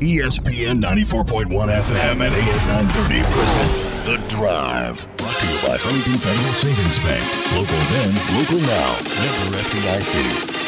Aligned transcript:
ESPN 0.00 0.82
94.1 0.82 1.48
FM 1.48 2.20
and 2.20 2.34
AM 2.34 2.68
930 2.68 3.22
present 3.32 3.70
The 4.04 4.20
Drive. 4.28 5.08
Brought 5.16 5.34
to 5.40 5.46
you 5.46 5.56
by 5.64 5.78
Huntington 5.80 6.20
Federal 6.20 6.52
Savings 6.52 7.00
Bank. 7.00 7.24
Local 7.56 7.80
then, 7.96 8.12
local 8.36 8.60
now. 8.60 8.92
Member 9.16 9.56
FDIC. 9.56 10.60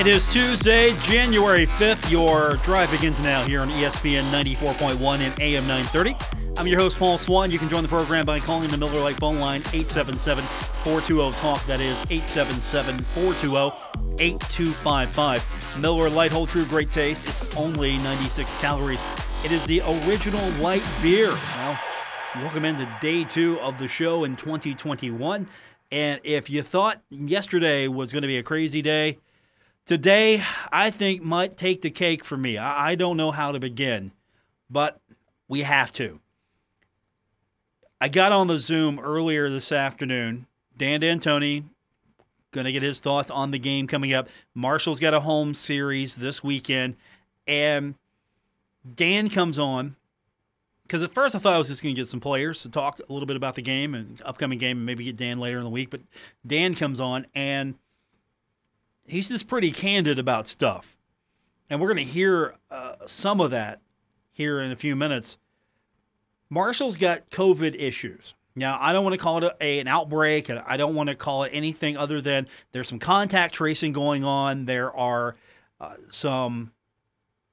It 0.00 0.06
is 0.08 0.26
Tuesday, 0.32 0.92
January 1.04 1.66
5th. 1.66 2.10
Your 2.10 2.54
drive 2.64 2.90
begins 2.90 3.22
now 3.22 3.44
here 3.44 3.60
on 3.60 3.70
ESPN 3.70 4.22
94.1 4.32 5.20
and 5.20 5.40
AM 5.40 5.68
930. 5.68 6.16
I'm 6.58 6.66
your 6.66 6.80
host, 6.80 6.98
Paul 6.98 7.16
Swan. 7.16 7.52
You 7.52 7.60
can 7.60 7.68
join 7.68 7.82
the 7.82 7.88
program 7.88 8.24
by 8.24 8.40
calling 8.40 8.68
the 8.70 8.76
Miller 8.76 9.00
Lite 9.00 9.20
phone 9.20 9.38
line 9.38 9.60
877 9.72 10.42
420 10.82 11.30
TALK. 11.32 11.64
That 11.66 11.80
is 11.80 11.96
877 12.10 12.98
420 13.04 13.96
8255. 14.18 15.65
Miller 15.80 16.08
Lite 16.10 16.32
Hold 16.32 16.48
True 16.48 16.64
Great 16.66 16.90
Taste. 16.90 17.26
It's 17.26 17.56
only 17.56 17.96
96 17.98 18.60
calories. 18.60 19.00
It 19.44 19.52
is 19.52 19.64
the 19.66 19.80
original 20.06 20.48
light 20.62 20.82
beer. 21.02 21.30
Well, 21.56 21.78
welcome 22.36 22.64
into 22.64 22.88
day 23.00 23.24
two 23.24 23.58
of 23.60 23.78
the 23.78 23.88
show 23.88 24.24
in 24.24 24.36
2021. 24.36 25.48
And 25.92 26.20
if 26.24 26.50
you 26.50 26.62
thought 26.62 27.00
yesterday 27.10 27.88
was 27.88 28.12
going 28.12 28.22
to 28.22 28.28
be 28.28 28.38
a 28.38 28.42
crazy 28.42 28.82
day, 28.82 29.18
Today, 29.86 30.42
I 30.72 30.90
think, 30.90 31.22
might 31.22 31.56
take 31.56 31.80
the 31.80 31.90
cake 31.90 32.24
for 32.24 32.36
me. 32.36 32.58
I, 32.58 32.90
I 32.90 32.94
don't 32.96 33.16
know 33.16 33.30
how 33.30 33.52
to 33.52 33.60
begin, 33.60 34.10
but 34.68 35.00
we 35.46 35.62
have 35.62 35.92
to. 35.92 36.18
I 38.00 38.08
got 38.08 38.32
on 38.32 38.48
the 38.48 38.58
Zoom 38.58 38.98
earlier 38.98 39.48
this 39.48 39.70
afternoon. 39.70 40.46
Dan 40.76 41.00
D'Antoni, 41.00 41.62
going 42.56 42.64
to 42.66 42.72
get 42.72 42.82
his 42.82 42.98
thoughts 42.98 43.30
on 43.30 43.52
the 43.52 43.58
game 43.58 43.86
coming 43.86 44.12
up. 44.12 44.28
Marshall's 44.54 44.98
got 44.98 45.14
a 45.14 45.20
home 45.20 45.54
series 45.54 46.16
this 46.16 46.42
weekend. 46.42 46.96
And 47.46 47.94
Dan 48.94 49.30
comes 49.30 49.58
on 49.60 49.94
because 50.82 51.04
at 51.04 51.14
first 51.14 51.36
I 51.36 51.38
thought 51.38 51.52
I 51.52 51.58
was 51.58 51.68
just 51.68 51.82
going 51.82 51.94
to 51.94 52.00
get 52.00 52.08
some 52.08 52.20
players 52.20 52.62
to 52.62 52.68
talk 52.68 52.98
a 52.98 53.12
little 53.12 53.26
bit 53.26 53.36
about 53.36 53.54
the 53.54 53.62
game 53.62 53.94
and 53.94 54.20
upcoming 54.24 54.58
game 54.58 54.78
and 54.78 54.86
maybe 54.86 55.04
get 55.04 55.16
Dan 55.16 55.38
later 55.38 55.58
in 55.58 55.64
the 55.64 55.70
week. 55.70 55.90
But 55.90 56.00
Dan 56.44 56.74
comes 56.74 56.98
on 56.98 57.28
and– 57.34 57.76
he's 59.06 59.28
just 59.28 59.48
pretty 59.48 59.70
candid 59.70 60.18
about 60.18 60.48
stuff. 60.48 60.96
And 61.68 61.80
we're 61.80 61.92
going 61.92 62.06
to 62.06 62.12
hear 62.12 62.54
uh, 62.70 62.94
some 63.06 63.40
of 63.40 63.50
that 63.50 63.80
here 64.32 64.60
in 64.60 64.70
a 64.70 64.76
few 64.76 64.94
minutes. 64.94 65.36
Marshall's 66.48 66.96
got 66.96 67.30
COVID 67.30 67.74
issues. 67.78 68.34
Now, 68.58 68.78
I 68.80 68.94
don't 68.94 69.04
want 69.04 69.12
to 69.12 69.18
call 69.18 69.44
it 69.44 69.56
a, 69.60 69.80
an 69.80 69.86
outbreak, 69.86 70.48
and 70.48 70.62
I 70.66 70.78
don't 70.78 70.94
want 70.94 71.10
to 71.10 71.14
call 71.14 71.44
it 71.44 71.50
anything 71.52 71.98
other 71.98 72.22
than 72.22 72.48
there's 72.72 72.88
some 72.88 72.98
contact 72.98 73.54
tracing 73.54 73.92
going 73.92 74.24
on. 74.24 74.64
There 74.64 74.96
are 74.96 75.36
uh, 75.78 75.94
some 76.08 76.72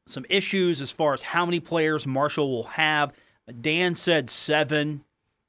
some 0.08 0.26
issues 0.30 0.82
as 0.82 0.92
far 0.92 1.14
as 1.14 1.22
how 1.22 1.46
many 1.46 1.60
players 1.60 2.08
Marshall 2.08 2.50
will 2.50 2.64
have. 2.64 3.14
Dan 3.62 3.96
said 3.96 4.30
seven. 4.30 5.04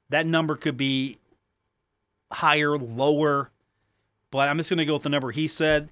That 0.09 0.25
number 0.25 0.55
could 0.55 0.77
be 0.77 1.17
higher, 2.31 2.77
lower, 2.77 3.49
but 4.31 4.49
I'm 4.49 4.57
just 4.57 4.69
going 4.69 4.77
to 4.79 4.85
go 4.85 4.93
with 4.93 5.03
the 5.03 5.09
number 5.09 5.31
he 5.31 5.47
said 5.47 5.89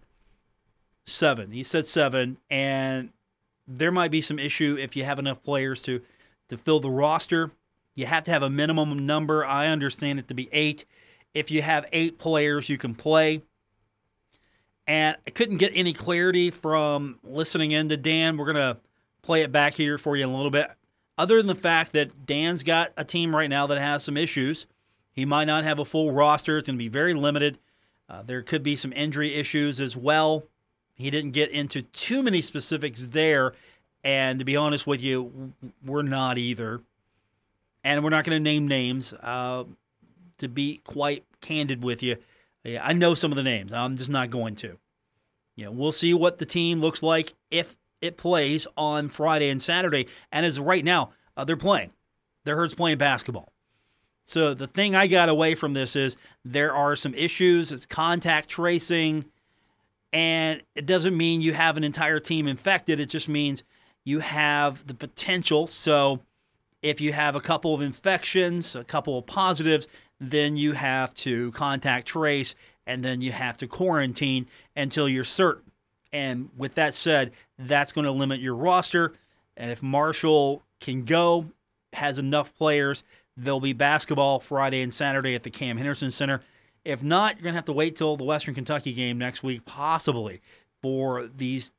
seven. 1.06 1.52
He 1.52 1.64
said 1.64 1.86
seven, 1.86 2.38
and 2.50 3.10
there 3.68 3.92
might 3.92 4.12
be 4.12 4.22
some 4.22 4.40
issue 4.40 4.78
if 4.78 4.96
you 4.96 5.06
have 5.06 5.20
enough 5.20 5.42
players 5.42 5.82
to 5.84 6.02
to 6.50 6.58
fill 6.58 6.82
the 6.82 6.90
roster. 6.90 7.50
You 7.96 8.06
have 8.06 8.24
to 8.26 8.32
have 8.32 8.44
a 8.44 8.50
minimum 8.50 9.06
number. 9.06 9.46
I 9.46 9.68
understand 9.68 10.20
it 10.20 10.28
to 10.30 10.34
be 10.34 10.50
eight. 10.52 10.86
If 11.34 11.52
you 11.52 11.62
have 11.62 11.86
eight 11.92 12.18
players, 12.18 12.70
you 12.70 12.78
can 12.78 12.96
play. 12.96 13.42
And 14.88 15.16
I 15.26 15.30
couldn't 15.30 15.58
get 15.58 15.72
any 15.76 15.94
clarity 15.94 16.52
from 16.52 17.20
listening 17.24 17.72
in 17.72 17.90
to 17.90 17.98
Dan. 17.98 18.38
We're 18.38 18.52
gonna 18.52 18.78
play 19.22 19.42
it 19.42 19.52
back 19.52 19.74
here 19.74 19.98
for 19.98 20.16
you 20.16 20.24
in 20.24 20.30
a 20.30 20.36
little 20.36 20.52
bit. 20.52 20.70
Other 21.18 21.38
than 21.38 21.48
the 21.48 21.56
fact 21.56 21.94
that 21.94 22.26
Dan's 22.26 22.64
got 22.64 22.92
a 22.98 23.06
team 23.06 23.36
right 23.36 23.50
now 23.50 23.68
that 23.68 23.78
has 23.78 24.04
some 24.04 24.18
issues, 24.18 24.66
he 25.12 25.26
might 25.26 25.46
not 25.46 25.64
have 25.64 25.80
a 25.80 25.86
full 25.86 26.12
roster. 26.12 26.58
It's 26.58 26.66
going 26.66 26.78
to 26.78 26.84
be 26.84 26.90
very 26.90 27.14
limited. 27.14 27.60
Uh, 28.10 28.24
there 28.24 28.42
could 28.42 28.64
be 28.64 28.76
some 28.76 28.92
injury 28.94 29.34
issues 29.36 29.80
as 29.80 29.96
well. 29.96 30.44
He 30.96 31.10
didn't 31.12 31.32
get 31.32 31.52
into 31.52 31.84
too 31.84 32.24
many 32.24 32.42
specifics 32.42 33.06
there. 33.06 33.54
And 34.04 34.40
to 34.40 34.46
be 34.46 34.56
honest 34.56 34.86
with 34.86 35.02
you, 35.02 35.54
we're 35.86 36.02
not 36.02 36.38
either. 36.38 36.82
And 37.84 38.04
we're 38.04 38.10
not 38.10 38.26
going 38.26 38.36
to 38.36 38.44
name 38.44 38.68
names. 38.68 39.14
Uh, 39.14 39.66
to 40.40 40.48
be 40.48 40.82
quite 40.84 41.26
candid 41.42 41.84
with 41.84 42.02
you, 42.02 42.18
yeah, 42.64 42.86
I 42.86 42.94
know 42.94 43.14
some 43.14 43.32
of 43.32 43.36
the 43.36 43.44
names. 43.44 43.74
I'm 43.74 43.98
just 43.98 44.10
not 44.10 44.30
going 44.30 44.56
to. 44.58 44.78
Yeah, 45.56 45.68
we'll 45.68 45.92
see 45.92 46.14
what 46.14 46.40
the 46.40 46.46
team 46.46 46.82
looks 46.82 47.04
like 47.04 47.34
if 47.52 47.76
it 48.02 48.18
plays 48.18 48.68
on 48.76 49.10
Friday 49.10 49.50
and 49.50 49.62
Saturday. 49.62 50.08
And 50.32 50.46
as 50.46 50.60
right 50.60 50.84
now, 50.84 51.12
uh, 51.38 51.46
they're 51.46 51.58
playing. 51.58 51.92
They're 52.44 52.56
Hurts 52.56 52.76
playing 52.76 52.98
basketball. 52.98 53.54
So 54.26 54.54
the 54.54 54.68
thing 54.68 54.96
I 54.96 55.08
got 55.08 55.30
away 55.30 55.56
from 55.56 55.74
this 55.74 55.96
is 55.96 56.18
there 56.46 56.74
are 56.74 56.96
some 56.96 57.14
issues. 57.14 57.72
It's 57.72 57.86
contact 57.86 58.50
tracing. 58.50 59.26
And 60.12 60.62
it 60.76 60.86
doesn't 60.86 61.16
mean 61.16 61.42
you 61.42 61.54
have 61.54 61.78
an 61.78 61.84
entire 61.84 62.20
team 62.20 62.48
infected. 62.48 63.00
It 63.00 63.10
just 63.10 63.28
means 63.28 63.64
you 64.06 64.20
have 64.20 64.86
the 64.88 64.94
potential. 64.94 65.68
So 65.68 66.20
if 66.84 67.02
you 67.02 67.14
have 67.14 67.36
a 67.36 67.40
couple 67.40 67.74
of 67.74 67.82
infections, 67.82 68.76
a 68.76 68.84
couple 68.84 69.18
of 69.18 69.26
positives, 69.26 69.88
then 70.20 70.56
you 70.56 70.74
have 70.74 71.14
to 71.16 71.52
contact 71.54 72.08
trace 72.08 72.54
and 72.86 73.04
then 73.04 73.22
you 73.22 73.32
have 73.32 73.58
to 73.58 73.68
quarantine 73.68 74.46
until 74.76 75.08
you're 75.08 75.24
certain. 75.24 75.72
And 76.12 76.50
with 76.58 76.76
that 76.76 76.94
said, 76.94 77.32
that's 77.58 77.92
going 77.92 78.06
to 78.06 78.12
limit 78.12 78.40
your 78.40 78.56
roster. 78.56 79.14
And 79.58 79.72
if 79.72 79.82
Marshall 79.82 80.62
can 80.80 81.06
go, 81.06 81.46
has 81.94 82.20
enough 82.20 82.54
players, 82.56 83.04
there'll 83.38 83.62
be 83.62 83.74
basketball 83.74 84.40
Friday 84.40 84.82
and 84.82 84.94
Saturday 84.94 85.34
at 85.36 85.44
the 85.44 85.50
Cam 85.50 85.78
Henderson 85.78 86.12
Center. 86.12 86.42
If 86.84 87.02
not, 87.02 87.36
you're 87.36 87.44
going 87.44 87.54
to 87.54 87.58
have 87.58 87.66
to 87.66 87.74
wait 87.74 87.96
till 87.96 88.18
the 88.18 88.26
Western 88.26 88.54
Kentucky 88.54 88.94
game 88.94 89.18
next 89.18 89.42
week, 89.42 89.64
possibly, 89.66 90.42
for 90.82 91.30
these 91.38 91.72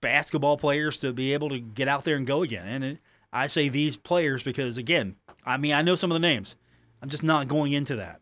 basketball 0.00 0.58
players 0.58 1.00
to 1.00 1.12
be 1.12 1.32
able 1.32 1.48
to 1.48 1.58
get 1.58 1.88
out 1.88 2.04
there 2.04 2.16
and 2.16 2.26
go 2.26 2.42
again. 2.42 2.68
And 2.68 2.84
it, 2.84 2.98
I 3.36 3.48
say 3.48 3.68
these 3.68 3.96
players 3.96 4.42
because, 4.42 4.78
again, 4.78 5.14
I 5.44 5.58
mean, 5.58 5.74
I 5.74 5.82
know 5.82 5.94
some 5.94 6.10
of 6.10 6.14
the 6.14 6.26
names. 6.26 6.56
I'm 7.02 7.10
just 7.10 7.22
not 7.22 7.48
going 7.48 7.74
into 7.74 7.96
that. 7.96 8.20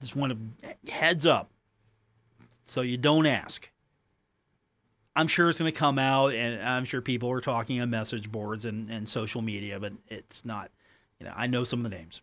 Just 0.00 0.16
want 0.16 0.36
to 0.62 0.92
heads 0.92 1.26
up 1.26 1.48
so 2.64 2.80
you 2.80 2.96
don't 2.96 3.24
ask. 3.24 3.70
I'm 5.14 5.28
sure 5.28 5.48
it's 5.48 5.60
going 5.60 5.72
to 5.72 5.78
come 5.78 5.96
out, 5.96 6.34
and 6.34 6.60
I'm 6.60 6.84
sure 6.84 7.00
people 7.00 7.30
are 7.30 7.40
talking 7.40 7.80
on 7.80 7.88
message 7.88 8.30
boards 8.30 8.64
and, 8.64 8.90
and 8.90 9.08
social 9.08 9.42
media, 9.42 9.78
but 9.78 9.92
it's 10.08 10.44
not. 10.44 10.72
You 11.20 11.26
know, 11.26 11.32
I 11.36 11.46
know 11.46 11.62
some 11.62 11.84
of 11.84 11.90
the 11.90 11.96
names. 11.96 12.20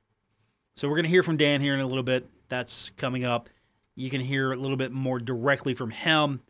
So 0.75 0.89
we're 0.89 0.95
going 0.95 1.05
to 1.05 1.09
hear 1.09 1.23
from 1.23 1.37
Dan 1.37 1.61
here 1.61 1.73
in 1.73 1.79
a 1.79 1.87
little 1.87 2.03
bit. 2.03 2.27
That's 2.49 2.91
coming 2.97 3.23
up. 3.23 3.49
You 3.95 4.09
can 4.09 4.19
hear 4.19 4.51
a 4.51 4.57
little 4.57 4.77
bit 4.77 4.91
more 4.91 5.19
directly 5.19 5.73
from 5.73 5.89
him. 5.89 6.41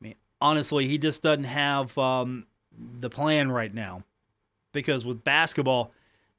I 0.00 0.04
mean, 0.04 0.14
honestly, 0.38 0.86
he 0.86 0.98
just 0.98 1.22
doesn't 1.22 1.44
have 1.44 1.96
um, 1.96 2.46
the 3.00 3.08
plan 3.08 3.50
right 3.50 3.72
now 3.72 4.04
because 4.74 5.06
with 5.06 5.24
basketball, 5.24 5.90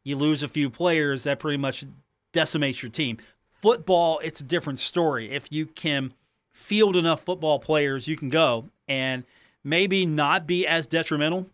you 0.04 0.16
lose 0.16 0.44
a 0.44 0.48
few 0.48 0.70
players, 0.70 1.24
that 1.24 1.40
pretty 1.40 1.58
much 1.58 1.84
decimates 2.32 2.84
your 2.84 2.92
team. 2.92 3.18
Football, 3.62 4.20
it's 4.20 4.42
a 4.42 4.44
different 4.44 4.78
story. 4.78 5.32
If 5.32 5.52
you 5.52 5.66
can 5.66 6.14
field 6.54 6.96
enough 6.96 7.24
football 7.24 7.58
players, 7.58 8.08
you 8.08 8.16
can 8.16 8.30
go 8.30 8.70
and 8.88 9.24
maybe 9.64 10.06
not 10.06 10.46
be 10.46 10.68
as 10.68 10.86
detrimental. 10.86 11.48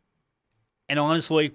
And 0.90 1.00
honestly, 1.00 1.54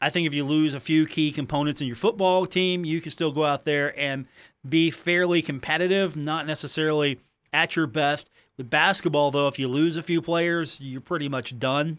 I 0.00 0.10
think 0.10 0.26
if 0.26 0.34
you 0.34 0.44
lose 0.44 0.72
a 0.72 0.80
few 0.80 1.06
key 1.06 1.32
components 1.32 1.80
in 1.80 1.86
your 1.86 1.96
football 1.96 2.46
team, 2.46 2.84
you 2.84 3.00
can 3.00 3.10
still 3.10 3.32
go 3.32 3.44
out 3.44 3.64
there 3.64 3.98
and 3.98 4.26
be 4.66 4.90
fairly 4.90 5.42
competitive, 5.42 6.16
not 6.16 6.46
necessarily 6.46 7.18
at 7.52 7.76
your 7.76 7.86
best. 7.86 8.30
With 8.56 8.70
basketball, 8.70 9.30
though, 9.30 9.48
if 9.48 9.58
you 9.58 9.68
lose 9.68 9.96
a 9.96 10.02
few 10.02 10.22
players, 10.22 10.80
you're 10.80 11.00
pretty 11.00 11.28
much 11.28 11.58
done. 11.58 11.98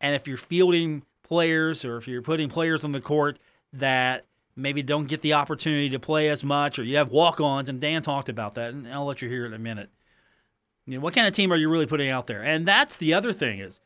And 0.00 0.14
if 0.14 0.28
you're 0.28 0.36
fielding 0.36 1.02
players 1.32 1.82
or 1.82 1.96
if 1.96 2.06
you're 2.06 2.20
putting 2.20 2.50
players 2.50 2.84
on 2.84 2.92
the 2.92 3.00
court 3.00 3.38
that 3.72 4.26
maybe 4.54 4.82
don't 4.82 5.06
get 5.06 5.22
the 5.22 5.32
opportunity 5.32 5.88
to 5.88 5.98
play 5.98 6.28
as 6.28 6.44
much, 6.44 6.78
or 6.78 6.84
you 6.84 6.98
have 6.98 7.10
walk 7.10 7.40
ons, 7.40 7.70
and 7.70 7.80
Dan 7.80 8.02
talked 8.02 8.28
about 8.28 8.56
that, 8.56 8.74
and 8.74 8.86
I'll 8.86 9.06
let 9.06 9.22
you 9.22 9.30
hear 9.30 9.44
it 9.44 9.46
in 9.46 9.54
a 9.54 9.58
minute. 9.58 9.88
You 10.84 10.98
know, 10.98 11.00
what 11.00 11.14
kind 11.14 11.26
of 11.26 11.32
team 11.32 11.50
are 11.50 11.56
you 11.56 11.70
really 11.70 11.86
putting 11.86 12.10
out 12.10 12.26
there? 12.26 12.42
And 12.42 12.68
that's 12.68 12.98
the 12.98 13.14
other 13.14 13.32
thing 13.32 13.60
is 13.60 13.80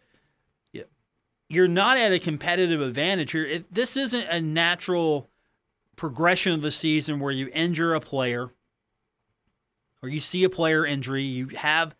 you're 1.49 1.69
not 1.69 1.97
at 1.97 2.11
a 2.11 2.19
competitive 2.19 2.81
advantage 2.81 3.31
here. 3.31 3.63
this 3.71 3.97
isn't 3.97 4.27
a 4.29 4.41
natural 4.41 5.31
progression 5.95 6.51
of 6.51 6.63
the 6.63 6.73
season 6.73 7.21
where 7.21 7.31
you 7.31 7.49
injure 7.55 7.95
a 7.95 8.01
player 8.01 8.51
or 10.03 10.09
you 10.09 10.19
see 10.19 10.43
a 10.43 10.51
player 10.51 10.85
injury, 10.85 11.23
you 11.23 11.47
have 11.51 11.95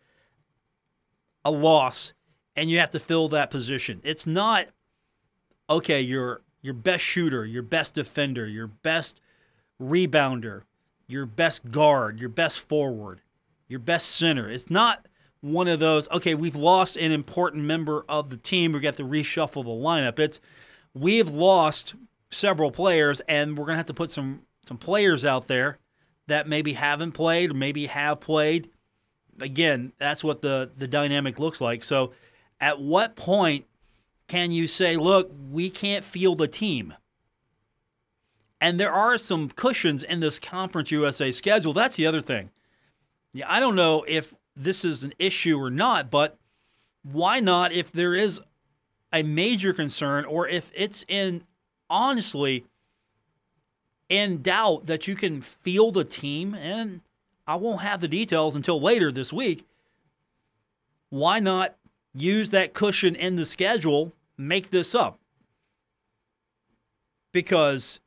a 1.45 1.51
loss 1.51 2.11
and 2.53 2.69
you 2.69 2.79
have 2.79 2.91
to 2.91 2.99
fill 2.99 3.29
that 3.29 3.49
position. 3.49 4.01
It's 4.03 4.27
not 4.27 4.67
okay, 5.69 6.01
your 6.01 6.41
your 6.61 6.73
best 6.73 7.03
shooter, 7.03 7.45
your 7.45 7.63
best 7.63 7.93
defender, 7.93 8.47
your 8.47 8.67
best 8.67 9.21
rebounder, 9.81 10.63
your 11.07 11.25
best 11.25 11.69
guard, 11.71 12.19
your 12.19 12.29
best 12.29 12.59
forward, 12.59 13.21
your 13.67 13.79
best 13.79 14.09
center. 14.15 14.49
It's 14.49 14.69
not 14.69 15.07
one 15.41 15.67
of 15.67 15.79
those, 15.79 16.09
okay, 16.09 16.35
we've 16.35 16.55
lost 16.55 16.97
an 16.97 17.11
important 17.11 17.63
member 17.63 18.05
of 18.09 18.29
the 18.29 18.37
team. 18.37 18.73
We 18.73 18.79
got 18.79 18.97
to 18.97 19.03
reshuffle 19.03 19.63
the 19.63 19.69
lineup. 19.69 20.19
It's 20.19 20.39
we've 20.93 21.29
lost 21.29 21.93
several 22.31 22.71
players, 22.71 23.21
and 23.27 23.57
we're 23.57 23.65
going 23.65 23.75
to 23.75 23.77
have 23.77 23.85
to 23.87 23.93
put 23.93 24.11
some, 24.11 24.41
some 24.65 24.77
players 24.77 25.25
out 25.25 25.47
there 25.47 25.77
that 26.27 26.47
maybe 26.47 26.73
haven't 26.73 27.13
played 27.13 27.51
or 27.51 27.53
maybe 27.53 27.85
have 27.85 28.19
played. 28.19 28.69
Again, 29.39 29.93
that's 29.99 30.23
what 30.23 30.41
the, 30.41 30.71
the 30.77 30.87
dynamic 30.87 31.39
looks 31.39 31.61
like. 31.61 31.83
So, 31.83 32.11
at 32.59 32.81
what 32.81 33.15
point 33.15 33.65
can 34.27 34.51
you 34.51 34.67
say, 34.67 34.97
look, 34.97 35.31
we 35.51 35.69
can't 35.69 36.03
field 36.03 36.41
a 36.41 36.47
team? 36.47 36.93
And 38.59 38.79
there 38.79 38.91
are 38.91 39.17
some 39.17 39.49
cushions 39.49 40.03
in 40.03 40.19
this 40.19 40.39
Conference 40.39 40.91
USA 40.91 41.31
schedule. 41.31 41.73
That's 41.73 41.95
the 41.95 42.07
other 42.07 42.21
thing. 42.21 42.49
Yeah, 43.33 43.45
I 43.47 43.59
don't 43.59 43.75
know 43.75 44.03
if 44.07 44.33
this 44.55 44.83
is 44.83 45.03
an 45.03 45.13
issue 45.19 45.59
or 45.59 45.69
not, 45.69 46.09
but 46.09 46.37
why 47.03 47.39
not 47.39 47.71
if 47.71 47.91
there 47.91 48.15
is 48.15 48.41
a 49.13 49.23
major 49.23 49.73
concern 49.73 50.25
or 50.25 50.47
if 50.47 50.71
it's 50.73 51.05
in 51.07 51.43
honestly 51.89 52.65
in 54.09 54.41
doubt 54.41 54.85
that 54.87 55.07
you 55.07 55.15
can 55.15 55.41
field 55.41 55.97
a 55.97 56.03
team 56.03 56.55
and 56.55 57.01
I 57.45 57.55
won't 57.55 57.81
have 57.81 58.01
the 58.01 58.07
details 58.07 58.55
until 58.55 58.81
later 58.81 59.11
this 59.11 59.31
week. 59.31 59.65
Why 61.09 61.39
not 61.39 61.75
use 62.13 62.49
that 62.49 62.73
cushion 62.73 63.15
in 63.15 63.35
the 63.35 63.45
schedule, 63.45 64.13
make 64.37 64.69
this 64.69 64.95
up? 64.95 65.19
Because 67.31 67.99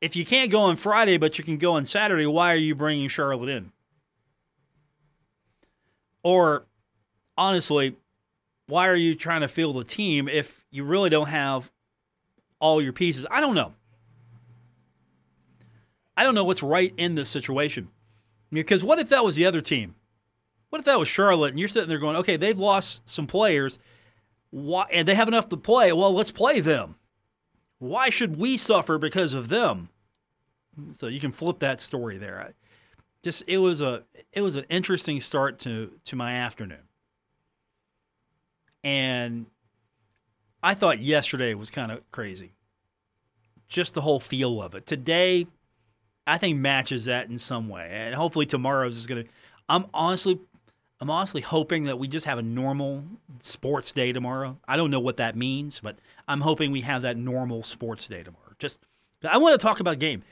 if 0.00 0.16
you 0.16 0.24
can't 0.24 0.50
go 0.50 0.60
on 0.62 0.76
Friday, 0.76 1.16
but 1.16 1.38
you 1.38 1.44
can 1.44 1.58
go 1.58 1.74
on 1.74 1.84
Saturday, 1.84 2.26
why 2.26 2.52
are 2.52 2.56
you 2.56 2.74
bringing 2.74 3.08
Charlotte 3.08 3.48
in? 3.48 3.72
Or 6.22 6.64
honestly, 7.36 7.96
why 8.66 8.88
are 8.88 8.96
you 8.96 9.14
trying 9.14 9.40
to 9.40 9.48
field 9.48 9.76
a 9.78 9.84
team 9.84 10.28
if 10.28 10.64
you 10.70 10.84
really 10.84 11.10
don't 11.10 11.28
have 11.28 11.70
all 12.60 12.80
your 12.80 12.92
pieces? 12.92 13.26
I 13.30 13.40
don't 13.40 13.54
know. 13.54 13.74
I 16.16 16.22
don't 16.22 16.34
know 16.34 16.44
what's 16.44 16.62
right 16.62 16.92
in 16.96 17.14
this 17.14 17.28
situation. 17.28 17.88
Because 18.52 18.84
what 18.84 18.98
if 18.98 19.08
that 19.10 19.24
was 19.24 19.36
the 19.36 19.46
other 19.46 19.60
team? 19.60 19.94
What 20.68 20.80
if 20.80 20.84
that 20.84 20.98
was 20.98 21.08
Charlotte 21.08 21.50
and 21.50 21.58
you're 21.58 21.68
sitting 21.68 21.88
there 21.88 21.98
going, 21.98 22.16
okay, 22.16 22.36
they've 22.36 22.58
lost 22.58 23.02
some 23.08 23.26
players 23.26 23.78
why, 24.50 24.86
and 24.90 25.06
they 25.06 25.14
have 25.14 25.28
enough 25.28 25.48
to 25.50 25.56
play? 25.56 25.92
Well, 25.92 26.12
let's 26.12 26.30
play 26.30 26.60
them. 26.60 26.96
Why 27.78 28.10
should 28.10 28.36
we 28.36 28.56
suffer 28.56 28.98
because 28.98 29.32
of 29.32 29.48
them? 29.48 29.88
So 30.96 31.06
you 31.06 31.20
can 31.20 31.32
flip 31.32 31.60
that 31.60 31.80
story 31.80 32.18
there. 32.18 32.54
Just 33.22 33.44
it 33.46 33.58
was 33.58 33.80
a 33.80 34.04
it 34.32 34.40
was 34.40 34.56
an 34.56 34.64
interesting 34.68 35.20
start 35.20 35.58
to 35.60 35.92
to 36.06 36.16
my 36.16 36.34
afternoon. 36.34 36.88
And 38.82 39.46
I 40.62 40.74
thought 40.74 41.00
yesterday 41.00 41.54
was 41.54 41.70
kind 41.70 41.92
of 41.92 42.10
crazy. 42.12 42.52
Just 43.68 43.94
the 43.94 44.00
whole 44.00 44.20
feel 44.20 44.62
of 44.62 44.74
it. 44.74 44.86
Today 44.86 45.46
I 46.26 46.38
think 46.38 46.58
matches 46.58 47.06
that 47.06 47.28
in 47.28 47.38
some 47.38 47.68
way. 47.68 47.88
And 47.90 48.14
hopefully 48.14 48.46
tomorrow's 48.46 48.96
is 48.96 49.06
to 49.24 49.30
I'm 49.68 49.86
honestly 49.94 50.40
I'm 51.00 51.08
honestly 51.08 51.40
hoping 51.40 51.84
that 51.84 51.98
we 51.98 52.08
just 52.08 52.26
have 52.26 52.38
a 52.38 52.42
normal 52.42 53.02
sports 53.40 53.90
day 53.92 54.12
tomorrow. 54.12 54.58
I 54.68 54.76
don't 54.76 54.90
know 54.90 55.00
what 55.00 55.16
that 55.16 55.34
means, 55.34 55.80
but 55.82 55.96
I'm 56.28 56.42
hoping 56.42 56.72
we 56.72 56.82
have 56.82 57.02
that 57.02 57.16
normal 57.16 57.62
sports 57.62 58.06
day 58.06 58.22
tomorrow. 58.22 58.52
Just, 58.58 58.80
I 59.28 59.38
want 59.38 59.58
to 59.58 59.66
talk 59.66 59.80
about 59.80 59.98
game. 59.98 60.22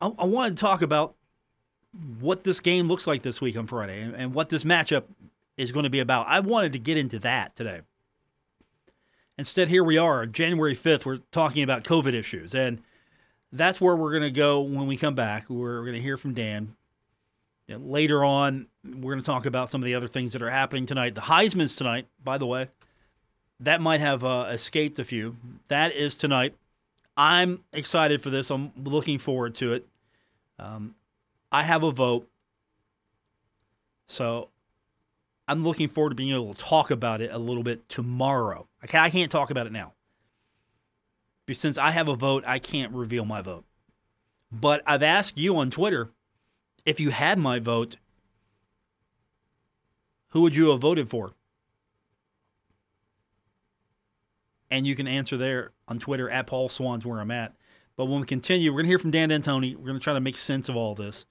I, 0.00 0.06
I 0.18 0.24
want 0.24 0.56
to 0.56 0.60
talk 0.60 0.82
about 0.82 1.16
what 2.20 2.44
this 2.44 2.60
game 2.60 2.86
looks 2.86 3.06
like 3.06 3.22
this 3.22 3.40
week 3.40 3.56
on 3.56 3.66
Friday 3.66 4.00
and, 4.00 4.14
and 4.14 4.34
what 4.34 4.48
this 4.48 4.62
matchup 4.62 5.04
is 5.56 5.72
going 5.72 5.84
to 5.84 5.90
be 5.90 6.00
about. 6.00 6.28
I 6.28 6.40
wanted 6.40 6.74
to 6.74 6.78
get 6.78 6.96
into 6.96 7.18
that 7.20 7.56
today. 7.56 7.80
Instead, 9.38 9.68
here 9.68 9.84
we 9.84 9.98
are, 9.98 10.24
January 10.24 10.76
5th, 10.76 11.04
we're 11.04 11.18
talking 11.32 11.62
about 11.62 11.84
COVID 11.84 12.14
issues. 12.14 12.54
And 12.54 12.80
that's 13.52 13.80
where 13.80 13.96
we're 13.96 14.10
going 14.10 14.22
to 14.22 14.30
go 14.30 14.60
when 14.60 14.86
we 14.86 14.96
come 14.96 15.14
back. 15.14 15.50
We're 15.50 15.80
going 15.80 15.94
to 15.94 16.00
hear 16.00 16.16
from 16.16 16.32
Dan 16.32 16.76
later 17.68 18.24
on, 18.24 18.66
we're 18.84 19.12
going 19.12 19.22
to 19.22 19.26
talk 19.26 19.46
about 19.46 19.70
some 19.70 19.82
of 19.82 19.86
the 19.86 19.94
other 19.94 20.08
things 20.08 20.32
that 20.32 20.42
are 20.42 20.50
happening 20.50 20.86
tonight. 20.86 21.14
The 21.14 21.22
Heisman's 21.22 21.76
tonight, 21.76 22.06
by 22.22 22.38
the 22.38 22.46
way. 22.46 22.68
That 23.60 23.80
might 23.80 24.00
have 24.00 24.22
uh, 24.22 24.48
escaped 24.52 24.98
a 24.98 25.04
few. 25.04 25.36
That 25.68 25.94
is 25.94 26.16
tonight. 26.16 26.54
I'm 27.16 27.64
excited 27.72 28.22
for 28.22 28.30
this. 28.30 28.50
I'm 28.50 28.72
looking 28.76 29.18
forward 29.18 29.54
to 29.56 29.72
it. 29.72 29.86
Um, 30.58 30.94
I 31.50 31.62
have 31.62 31.82
a 31.82 31.90
vote. 31.90 32.28
So 34.06 34.50
I'm 35.48 35.64
looking 35.64 35.88
forward 35.88 36.10
to 36.10 36.16
being 36.16 36.34
able 36.34 36.54
to 36.54 36.62
talk 36.62 36.90
about 36.90 37.20
it 37.20 37.30
a 37.32 37.38
little 37.38 37.62
bit 37.62 37.88
tomorrow. 37.88 38.66
I 38.82 38.86
can't, 38.86 39.04
I 39.04 39.10
can't 39.10 39.32
talk 39.32 39.50
about 39.50 39.66
it 39.66 39.72
now. 39.72 39.92
Since 41.50 41.78
I 41.78 41.92
have 41.92 42.08
a 42.08 42.16
vote, 42.16 42.44
I 42.46 42.58
can't 42.58 42.92
reveal 42.92 43.24
my 43.24 43.40
vote. 43.40 43.64
But 44.52 44.82
I've 44.86 45.02
asked 45.02 45.38
you 45.38 45.56
on 45.56 45.70
Twitter 45.70 46.10
if 46.86 47.00
you 47.00 47.10
had 47.10 47.38
my 47.38 47.58
vote, 47.58 47.96
who 50.28 50.40
would 50.42 50.56
you 50.56 50.70
have 50.70 50.80
voted 50.80 51.10
for? 51.10 51.32
And 54.70 54.86
you 54.86 54.96
can 54.96 55.08
answer 55.08 55.36
there 55.36 55.72
on 55.88 55.98
Twitter 55.98 56.30
at 56.30 56.46
Paul 56.46 56.68
Swan's 56.68 57.04
where 57.04 57.20
I'm 57.20 57.30
at. 57.30 57.54
But 57.96 58.06
when 58.06 58.20
we 58.20 58.26
continue, 58.26 58.70
we're 58.70 58.78
going 58.78 58.86
to 58.86 58.90
hear 58.90 58.98
from 58.98 59.10
Dan 59.10 59.28
D'Antoni. 59.28 59.74
We're 59.76 59.86
going 59.86 59.98
to 59.98 60.04
try 60.04 60.14
to 60.14 60.20
make 60.20 60.36
sense 60.36 60.68
of 60.68 60.76
all 60.76 60.94
this 60.94 61.24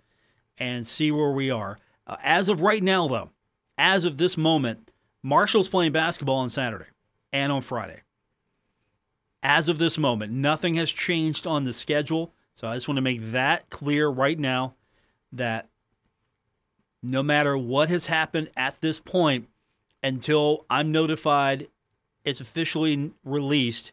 and 0.58 0.86
see 0.86 1.12
where 1.12 1.32
we 1.32 1.52
are. 1.52 1.78
Uh, 2.08 2.18
as 2.24 2.50
of 2.50 2.62
right 2.62 2.84
now, 2.84 3.08
though, 3.08 3.30
as 3.78 4.06
of 4.06 4.18
this 4.18 4.38
moment, 4.38 4.92
Marshall's 5.22 5.68
playing 5.68 5.92
basketball 5.92 6.38
on 6.38 6.50
Saturday 6.50 6.86
and 7.32 7.52
on 7.52 7.62
Friday. 7.62 8.02
As 9.44 9.70
of 9.70 9.78
this 9.78 9.98
moment, 9.98 10.32
nothing 10.34 10.76
has 10.76 10.90
changed 10.90 11.46
on 11.46 11.66
the 11.66 11.74
schedule. 11.74 12.34
So 12.56 12.68
I 12.68 12.76
just 12.76 12.88
want 12.88 12.98
to 12.98 13.02
make 13.02 13.32
that 13.32 13.70
clear 13.70 14.08
right 14.08 14.40
now 14.40 14.76
that 15.36 15.68
no 17.04 17.22
matter 17.22 17.58
what 17.58 17.90
has 17.90 18.08
happened 18.08 18.50
at 18.58 18.82
this 18.82 19.00
point, 19.00 19.48
until 20.02 20.66
I'm 20.70 20.92
notified 20.92 21.68
it's 22.24 22.42
officially 22.42 23.12
released, 23.24 23.92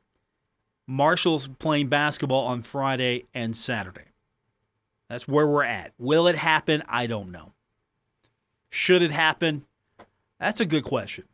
Marshall's 0.86 1.48
playing 1.48 1.88
basketball 1.88 2.46
on 2.46 2.62
Friday 2.62 3.26
and 3.34 3.56
Saturday. 3.56 4.06
That's 5.08 5.28
where 5.28 5.46
we're 5.46 5.64
at. 5.64 5.92
Will 5.98 6.26
it 6.26 6.36
happen? 6.36 6.82
I 6.88 7.06
don't 7.06 7.30
know. 7.30 7.52
Should 8.70 9.02
it 9.02 9.10
happen? 9.10 9.66
That's 10.40 10.60
a 10.60 10.64
good 10.64 10.84
question. 10.84 11.24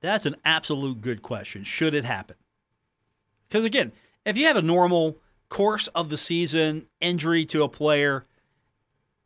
That's 0.00 0.26
an 0.26 0.36
absolute 0.44 1.00
good 1.00 1.22
question. 1.22 1.64
Should 1.64 1.94
it 1.94 2.04
happen? 2.04 2.36
Because 3.48 3.64
again, 3.64 3.92
if 4.24 4.36
you 4.36 4.46
have 4.46 4.56
a 4.56 4.62
normal 4.62 5.16
course 5.48 5.86
of 5.88 6.08
the 6.08 6.18
season 6.18 6.86
injury 7.00 7.46
to 7.46 7.62
a 7.62 7.68
player, 7.68 8.26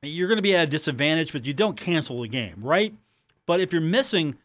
you're 0.02 0.28
going 0.28 0.36
to 0.36 0.42
be 0.42 0.54
at 0.54 0.68
a 0.68 0.70
disadvantage, 0.70 1.32
but 1.32 1.44
you 1.44 1.54
don't 1.54 1.76
cancel 1.76 2.20
the 2.20 2.28
game, 2.28 2.56
right? 2.58 2.94
But 3.46 3.60
if 3.60 3.72
you're 3.72 3.80
missing 3.80 4.36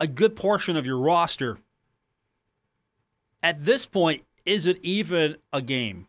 a 0.00 0.06
good 0.06 0.34
portion 0.34 0.76
of 0.76 0.86
your 0.86 0.98
roster, 0.98 1.58
at 3.42 3.64
this 3.64 3.86
point, 3.86 4.24
is 4.44 4.66
it 4.66 4.78
even 4.82 5.36
a 5.52 5.62
game? 5.62 6.08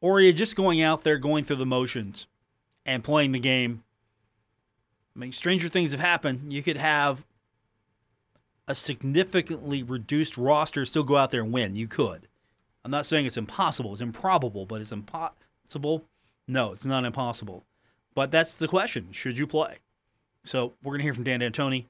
Or 0.00 0.16
are 0.16 0.20
you 0.20 0.32
just 0.32 0.56
going 0.56 0.82
out 0.82 1.04
there, 1.04 1.18
going 1.18 1.44
through 1.44 1.56
the 1.56 1.66
motions 1.66 2.26
and 2.84 3.04
playing 3.04 3.32
the 3.32 3.38
game? 3.38 3.84
I 5.14 5.18
mean, 5.20 5.32
stranger 5.32 5.68
things 5.68 5.92
have 5.92 6.00
happened. 6.00 6.52
You 6.52 6.62
could 6.62 6.76
have 6.76 7.24
a 8.66 8.74
significantly 8.74 9.82
reduced 9.82 10.36
roster 10.36 10.84
still 10.84 11.02
go 11.02 11.16
out 11.16 11.30
there 11.30 11.42
and 11.42 11.52
win. 11.52 11.76
You 11.76 11.88
could. 11.88 12.28
I'm 12.84 12.90
not 12.90 13.06
saying 13.06 13.26
it's 13.26 13.36
impossible. 13.36 13.92
It's 13.92 14.02
improbable, 14.02 14.66
but 14.66 14.80
it's 14.80 14.92
impossible 14.92 16.04
no, 16.48 16.72
it's 16.72 16.86
not 16.86 17.04
impossible. 17.04 17.64
But 18.14 18.32
that's 18.32 18.54
the 18.54 18.66
question. 18.66 19.12
Should 19.12 19.38
you 19.38 19.46
play? 19.46 19.78
So 20.44 20.72
we're 20.82 20.92
going 20.92 21.00
to 21.00 21.04
hear 21.04 21.14
from 21.14 21.24
Dan 21.24 21.40
D'Antoni. 21.40 21.84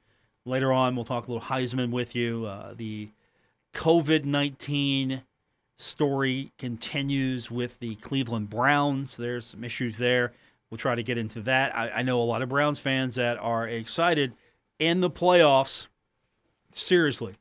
Later 0.45 0.73
on, 0.73 0.97
we'll 0.97 1.05
talk 1.05 1.27
a 1.27 1.31
little 1.31 1.47
Heisman 1.47 1.91
with 1.91 2.15
you. 2.15 2.45
Uh, 2.45 2.75
the 2.77 3.09
COVID 3.75 4.25
19 4.25 5.23
story 5.79 6.53
continues 6.59 7.50
with 7.50 7.79
the 7.79 7.95
Cleveland 7.97 8.50
Browns. 8.50 9.17
There's 9.17 9.47
some 9.47 9.62
issues 9.62 9.97
there. 9.97 10.33
We'll 10.71 10.79
try 10.79 10.95
to 10.95 11.03
get 11.03 11.19
into 11.19 11.41
that. 11.43 11.75
I, 11.77 11.91
I 11.91 12.03
know 12.03 12.21
a 12.21 12.25
lot 12.25 12.43
of 12.43 12.49
Browns 12.49 12.79
fans 12.79 13.15
that 13.15 13.38
are 13.38 13.67
excited 13.69 14.33
in 14.79 15.00
the 15.00 15.11
playoffs. 15.11 15.87
Seriously, 16.73 17.35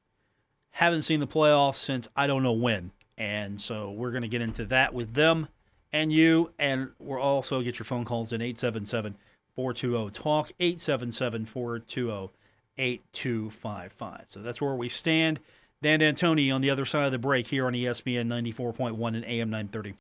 haven't 0.69 1.01
seen 1.01 1.19
the 1.19 1.27
playoffs 1.27 1.77
since 1.77 2.07
I 2.15 2.27
don't 2.27 2.43
know 2.43 2.53
when. 2.53 2.91
And 3.17 3.59
so 3.59 3.91
we're 3.91 4.11
going 4.11 4.21
to 4.21 4.29
get 4.29 4.41
into 4.41 4.65
that 4.67 4.93
with 4.93 5.13
them 5.13 5.47
and 5.97 6.13
you. 6.13 6.51
And 6.59 6.89
we'll 6.99 7.19
also 7.19 7.61
get 7.61 7.79
your 7.79 7.85
phone 7.85 8.05
calls 8.05 8.31
in 8.31 8.41
877 8.41 9.15
420 9.55 10.11
TALK, 10.11 10.51
877 10.59 11.45
420 11.45 12.29
8255. 12.79 14.25
So 14.29 14.41
that's 14.41 14.61
where 14.61 14.75
we 14.75 14.87
stand. 14.87 15.39
Dan 15.81 15.99
D'Antoni 15.99 16.53
on 16.53 16.61
the 16.61 16.69
other 16.69 16.85
side 16.85 17.05
of 17.05 17.11
the 17.11 17.17
break 17.17 17.47
here 17.47 17.65
on 17.65 17.73
ESPN 17.73 18.27
94.1 18.27 19.07
and 19.15 19.25
AM 19.25 19.49
930. 19.49 19.95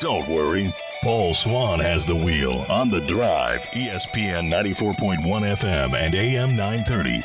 Don't 0.00 0.28
worry. 0.28 0.72
Paul 1.02 1.34
Swan 1.34 1.80
has 1.80 2.06
the 2.06 2.14
wheel 2.14 2.64
on 2.68 2.90
the 2.90 3.00
drive, 3.00 3.60
ESPN 3.72 4.50
94.1 4.50 5.22
FM 5.24 5.94
and 5.94 6.14
AM 6.14 6.56
930. 6.56 7.22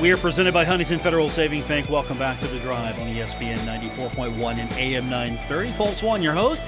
We 0.00 0.10
are 0.10 0.16
presented 0.16 0.52
by 0.52 0.64
Huntington 0.64 0.98
Federal 0.98 1.28
Savings 1.28 1.64
Bank. 1.66 1.88
Welcome 1.88 2.18
back 2.18 2.40
to 2.40 2.48
the 2.48 2.58
drive 2.58 3.00
on 3.00 3.06
ESPN 3.06 3.58
94.1 3.58 4.58
and 4.58 4.72
AM 4.72 5.08
930. 5.08 5.72
Paul 5.72 5.92
Swann, 5.92 6.20
your 6.20 6.32
host. 6.32 6.62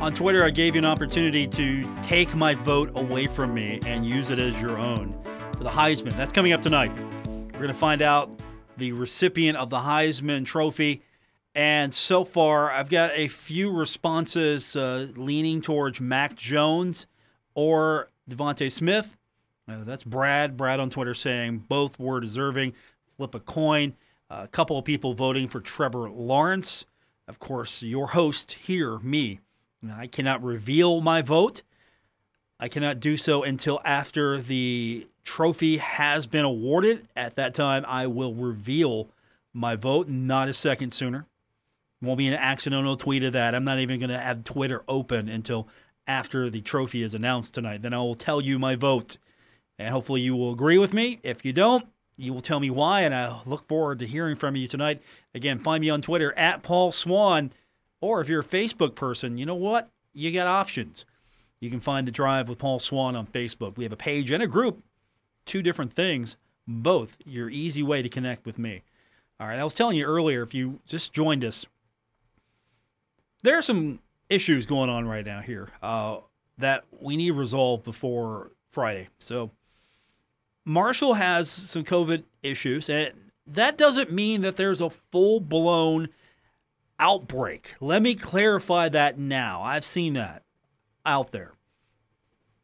On 0.00 0.12
Twitter, 0.12 0.44
I 0.44 0.50
gave 0.50 0.74
you 0.74 0.80
an 0.80 0.84
opportunity 0.84 1.46
to 1.48 1.90
take 2.02 2.34
my 2.34 2.54
vote 2.54 2.92
away 2.94 3.26
from 3.26 3.54
me 3.54 3.80
and 3.86 4.04
use 4.04 4.28
it 4.28 4.38
as 4.38 4.60
your 4.60 4.78
own 4.78 5.18
for 5.56 5.64
the 5.64 5.70
Heisman. 5.70 6.14
That's 6.16 6.30
coming 6.30 6.52
up 6.52 6.62
tonight. 6.62 6.92
We're 7.26 7.58
going 7.58 7.68
to 7.68 7.74
find 7.74 8.02
out 8.02 8.30
the 8.76 8.92
recipient 8.92 9.56
of 9.56 9.70
the 9.70 9.78
Heisman 9.78 10.44
Trophy. 10.44 11.02
And 11.54 11.92
so 11.92 12.24
far, 12.24 12.70
I've 12.70 12.90
got 12.90 13.12
a 13.14 13.28
few 13.28 13.72
responses 13.72 14.76
uh, 14.76 15.08
leaning 15.16 15.62
towards 15.62 16.00
Mac 16.02 16.36
Jones 16.36 17.06
or 17.54 18.10
DeVonta 18.28 18.70
Smith. 18.70 19.16
Uh, 19.70 19.84
that's 19.84 20.04
Brad. 20.04 20.56
Brad 20.56 20.80
on 20.80 20.90
Twitter 20.90 21.14
saying 21.14 21.64
both 21.68 21.98
were 21.98 22.20
deserving. 22.20 22.72
Flip 23.16 23.34
a 23.34 23.40
coin. 23.40 23.94
Uh, 24.30 24.42
a 24.44 24.48
couple 24.48 24.78
of 24.78 24.84
people 24.84 25.14
voting 25.14 25.48
for 25.48 25.60
Trevor 25.60 26.10
Lawrence. 26.10 26.84
Of 27.28 27.38
course, 27.38 27.82
your 27.82 28.08
host 28.08 28.52
here, 28.52 28.98
me. 28.98 29.40
I 29.88 30.06
cannot 30.06 30.42
reveal 30.42 31.00
my 31.00 31.22
vote. 31.22 31.62
I 32.58 32.68
cannot 32.68 33.00
do 33.00 33.16
so 33.16 33.42
until 33.42 33.80
after 33.84 34.40
the 34.40 35.06
trophy 35.24 35.78
has 35.78 36.26
been 36.26 36.44
awarded. 36.44 37.08
At 37.16 37.36
that 37.36 37.54
time, 37.54 37.84
I 37.86 38.06
will 38.06 38.34
reveal 38.34 39.08
my 39.54 39.76
vote, 39.76 40.08
not 40.08 40.48
a 40.48 40.52
second 40.52 40.92
sooner. 40.92 41.26
Won't 42.02 42.18
be 42.18 42.26
an 42.26 42.34
accidental 42.34 42.96
tweet 42.96 43.22
of 43.22 43.32
that. 43.34 43.54
I'm 43.54 43.64
not 43.64 43.78
even 43.78 43.98
going 44.00 44.10
to 44.10 44.18
have 44.18 44.44
Twitter 44.44 44.82
open 44.88 45.28
until 45.28 45.68
after 46.06 46.50
the 46.50 46.60
trophy 46.60 47.02
is 47.02 47.14
announced 47.14 47.54
tonight. 47.54 47.82
Then 47.82 47.94
I 47.94 47.98
will 47.98 48.14
tell 48.14 48.40
you 48.40 48.58
my 48.58 48.74
vote. 48.74 49.16
And 49.80 49.88
hopefully 49.88 50.20
you 50.20 50.36
will 50.36 50.52
agree 50.52 50.76
with 50.76 50.92
me. 50.92 51.20
If 51.22 51.42
you 51.42 51.54
don't, 51.54 51.86
you 52.18 52.34
will 52.34 52.42
tell 52.42 52.60
me 52.60 52.68
why. 52.68 53.00
And 53.00 53.14
I 53.14 53.40
look 53.46 53.66
forward 53.66 53.98
to 54.00 54.06
hearing 54.06 54.36
from 54.36 54.54
you 54.54 54.68
tonight. 54.68 55.00
Again, 55.34 55.58
find 55.58 55.80
me 55.80 55.88
on 55.88 56.02
Twitter 56.02 56.34
at 56.34 56.62
Paul 56.62 56.92
Swan, 56.92 57.50
Or 58.02 58.20
if 58.20 58.28
you're 58.28 58.40
a 58.40 58.44
Facebook 58.44 58.94
person, 58.94 59.38
you 59.38 59.46
know 59.46 59.54
what? 59.54 59.88
You 60.12 60.30
got 60.32 60.46
options. 60.46 61.06
You 61.60 61.70
can 61.70 61.80
find 61.80 62.06
The 62.06 62.12
Drive 62.12 62.50
with 62.50 62.58
Paul 62.58 62.78
Swan 62.78 63.16
on 63.16 63.26
Facebook. 63.26 63.78
We 63.78 63.84
have 63.84 63.92
a 63.92 63.96
page 63.96 64.30
and 64.30 64.42
a 64.42 64.46
group, 64.46 64.82
two 65.46 65.62
different 65.62 65.94
things, 65.94 66.36
both 66.68 67.16
your 67.24 67.48
easy 67.48 67.82
way 67.82 68.02
to 68.02 68.08
connect 68.10 68.44
with 68.44 68.58
me. 68.58 68.82
All 69.38 69.46
right, 69.46 69.58
I 69.58 69.64
was 69.64 69.72
telling 69.72 69.96
you 69.96 70.04
earlier, 70.04 70.42
if 70.42 70.52
you 70.52 70.78
just 70.86 71.14
joined 71.14 71.42
us, 71.42 71.64
there 73.42 73.56
are 73.56 73.62
some 73.62 73.98
issues 74.28 74.66
going 74.66 74.90
on 74.90 75.08
right 75.08 75.24
now 75.24 75.40
here 75.40 75.70
uh, 75.82 76.18
that 76.58 76.84
we 77.00 77.16
need 77.16 77.30
resolved 77.30 77.84
before 77.84 78.50
Friday. 78.72 79.08
So, 79.18 79.50
Marshall 80.70 81.14
has 81.14 81.50
some 81.50 81.82
COVID 81.82 82.22
issues, 82.44 82.88
and 82.88 83.12
that 83.44 83.76
doesn't 83.76 84.12
mean 84.12 84.42
that 84.42 84.54
there's 84.54 84.80
a 84.80 84.88
full 84.88 85.40
blown 85.40 86.10
outbreak. 87.00 87.74
Let 87.80 88.02
me 88.02 88.14
clarify 88.14 88.88
that 88.90 89.18
now. 89.18 89.62
I've 89.62 89.84
seen 89.84 90.14
that 90.14 90.44
out 91.04 91.32
there. 91.32 91.54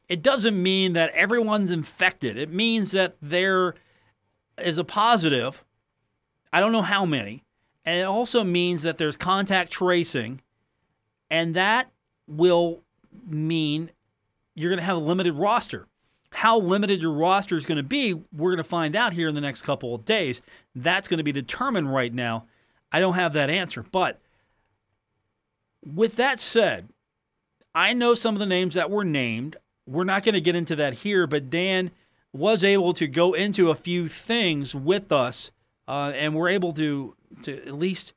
It 0.09 0.23
doesn't 0.23 0.63
mean 0.63 0.93
that 0.93 1.11
everyone's 1.15 1.73
infected. 1.73 2.37
It 2.39 2.53
means 2.53 2.93
that 2.93 3.17
there 3.21 3.75
is 4.57 4.79
a 4.79 4.85
positive. 4.85 5.65
I 6.53 6.61
don't 6.61 6.71
know 6.71 6.83
how 6.83 7.05
many. 7.07 7.43
And 7.85 7.99
it 7.99 8.05
also 8.05 8.45
means 8.45 8.83
that 8.83 8.99
there's 8.99 9.17
contact 9.17 9.73
tracing. 9.73 10.43
And 11.29 11.57
that 11.57 11.91
will 12.29 12.85
mean 13.27 13.91
you're 14.55 14.71
going 14.71 14.79
to 14.79 14.85
have 14.85 14.97
a 14.97 15.01
limited 15.01 15.35
roster. 15.35 15.89
How 16.31 16.59
limited 16.59 17.01
your 17.01 17.13
roster 17.13 17.57
is 17.57 17.65
going 17.65 17.77
to 17.77 17.83
be, 17.83 18.15
we're 18.15 18.51
going 18.51 18.57
to 18.59 18.65
find 18.65 18.97
out 18.97 19.13
here 19.13 19.29
in 19.29 19.35
the 19.35 19.41
next 19.41 19.63
couple 19.63 19.95
of 19.95 20.05
days. 20.05 20.43
That's 20.75 21.09
going 21.09 21.19
to 21.19 21.25
be 21.25 21.33
determined 21.33 21.93
right 21.93 22.13
now. 22.13 22.47
I 22.93 23.01
don't 23.01 23.15
have 23.15 23.33
that 23.35 23.51
answer. 23.51 23.83
But 23.83 24.21
with 25.85 26.17
that 26.17 26.41
said, 26.41 26.89
I 27.75 27.93
know 27.93 28.15
some 28.15 28.35
of 28.35 28.41
the 28.41 28.47
names 28.47 28.75
that 28.75 28.91
were 28.91 29.05
named. 29.05 29.57
We're 29.87 30.05
not 30.05 30.25
going 30.25 30.35
to 30.35 30.41
get 30.41 30.57
into 30.57 30.77
that 30.77 30.95
here, 30.95 31.27
but 31.27 31.51
Dan 31.51 31.91
was 32.33 32.65
able 32.65 32.93
to 32.95 33.07
go 33.07 33.33
into 33.33 33.71
a 33.71 33.75
few 33.75 34.09
things 34.09 34.75
with 34.75 35.13
us, 35.13 35.51
uh, 35.89 36.13
and 36.15 36.35
we're 36.35 36.49
able 36.49 36.73
to 36.75 37.15
to 37.43 37.57
at 37.67 37.75
least 37.75 38.13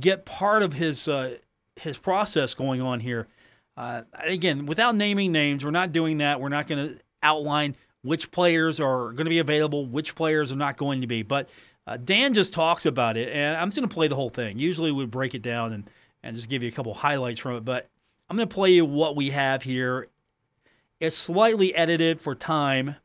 get 0.00 0.24
part 0.24 0.62
of 0.62 0.72
his 0.72 1.06
uh, 1.06 1.36
his 1.76 1.96
process 1.96 2.54
going 2.54 2.80
on 2.80 3.00
here. 3.00 3.28
Uh, 3.76 4.02
again, 4.14 4.66
without 4.66 4.94
naming 4.94 5.32
names, 5.32 5.64
we're 5.64 5.70
not 5.70 5.92
doing 5.92 6.18
that. 6.18 6.40
We're 6.40 6.48
not 6.48 6.66
going 6.66 6.88
to 6.88 7.00
outline 7.24 7.74
which 8.02 8.30
players 8.30 8.78
are 8.78 9.12
going 9.12 9.24
to 9.24 9.30
be 9.30 9.38
available, 9.38 9.86
which 9.86 10.14
players 10.14 10.52
are 10.52 10.56
not 10.56 10.76
going 10.76 11.00
to 11.00 11.06
be. 11.06 11.22
But 11.22 11.48
uh, 11.86 11.96
Dan 11.96 12.34
just 12.34 12.52
talks 12.52 12.86
about 12.86 13.16
it, 13.16 13.30
and 13.32 13.56
I'm 13.56 13.68
just 13.68 13.76
going 13.76 13.88
to 13.88 13.94
play 13.94 14.08
the 14.08 14.14
whole 14.14 14.30
thing. 14.30 14.58
Usually, 14.58 14.92
we 14.92 15.06
break 15.06 15.34
it 15.34 15.42
down 15.42 15.72
and 15.72 15.90
and 16.22 16.36
just 16.36 16.48
give 16.48 16.62
you 16.62 16.68
a 16.68 16.72
couple 16.72 16.94
highlights 16.94 17.40
from 17.40 17.56
it. 17.56 17.64
But 17.64 17.88
I'm 18.28 18.36
going 18.36 18.48
to 18.48 18.54
play 18.54 18.72
you 18.72 18.84
what 18.84 19.16
we 19.16 19.30
have 19.30 19.62
here. 19.62 20.08
It's 21.00 21.16
slightly 21.16 21.74
edited 21.74 22.20
for 22.20 22.34
time, 22.34 22.96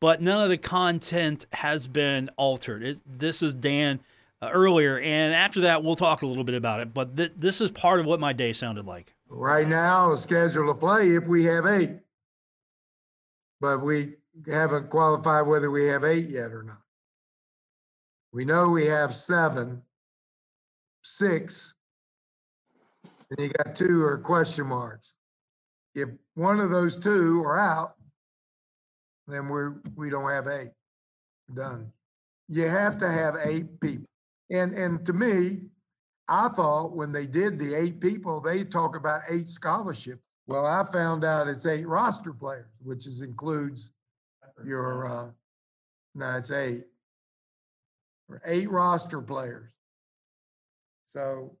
but 0.00 0.20
none 0.20 0.42
of 0.42 0.50
the 0.50 0.58
content 0.58 1.46
has 1.52 1.86
been 1.86 2.30
altered. 2.36 2.82
It, 2.82 2.98
this 3.06 3.42
is 3.42 3.54
Dan 3.54 4.00
uh, 4.42 4.50
earlier, 4.52 4.98
and 4.98 5.34
after 5.34 5.62
that, 5.62 5.82
we'll 5.82 5.96
talk 5.96 6.22
a 6.22 6.26
little 6.26 6.44
bit 6.44 6.54
about 6.54 6.80
it. 6.80 6.92
But 6.92 7.16
th- 7.16 7.32
this 7.36 7.60
is 7.60 7.70
part 7.70 8.00
of 8.00 8.06
what 8.06 8.20
my 8.20 8.32
day 8.32 8.52
sounded 8.52 8.86
like. 8.86 9.14
Right 9.30 9.68
now, 9.68 10.14
schedule 10.14 10.66
to 10.66 10.74
play 10.74 11.10
if 11.10 11.26
we 11.26 11.44
have 11.44 11.66
eight, 11.66 11.92
but 13.60 13.82
we 13.82 14.14
haven't 14.50 14.90
qualified 14.90 15.46
whether 15.46 15.70
we 15.70 15.86
have 15.86 16.04
eight 16.04 16.28
yet 16.28 16.52
or 16.52 16.62
not. 16.62 16.82
We 18.32 18.44
know 18.44 18.68
we 18.68 18.86
have 18.86 19.14
seven, 19.14 19.82
six, 21.02 21.74
and 23.30 23.40
you 23.40 23.48
got 23.48 23.74
two 23.74 24.02
or 24.04 24.18
question 24.18 24.66
marks. 24.66 25.12
If 25.94 26.10
one 26.34 26.60
of 26.60 26.70
those 26.70 26.96
two 26.96 27.42
are 27.42 27.58
out, 27.58 27.94
then 29.26 29.48
we're, 29.48 29.74
we 29.96 30.10
don't 30.10 30.30
have 30.30 30.46
eight. 30.46 30.70
Done. 31.54 31.92
You 32.48 32.68
have 32.68 32.98
to 32.98 33.08
have 33.10 33.36
eight 33.42 33.80
people. 33.80 34.06
And, 34.50 34.72
and 34.74 35.04
to 35.06 35.12
me, 35.12 35.62
I 36.28 36.48
thought 36.48 36.94
when 36.94 37.12
they 37.12 37.26
did 37.26 37.58
the 37.58 37.74
eight 37.74 38.00
people, 38.00 38.40
they 38.40 38.64
talk 38.64 38.96
about 38.96 39.22
eight 39.30 39.46
scholarship. 39.46 40.20
Well, 40.48 40.66
I 40.66 40.82
found 40.82 41.24
out 41.24 41.46
it's 41.46 41.66
eight 41.66 41.86
roster 41.86 42.32
players, 42.32 42.66
which 42.82 43.06
is 43.06 43.22
includes 43.22 43.92
your, 44.64 45.06
uh, 45.06 45.26
no, 46.14 46.36
it's 46.36 46.50
eight. 46.50 46.84
Or 48.28 48.42
eight 48.44 48.70
roster 48.70 49.20
players. 49.20 49.70
So 51.04 51.56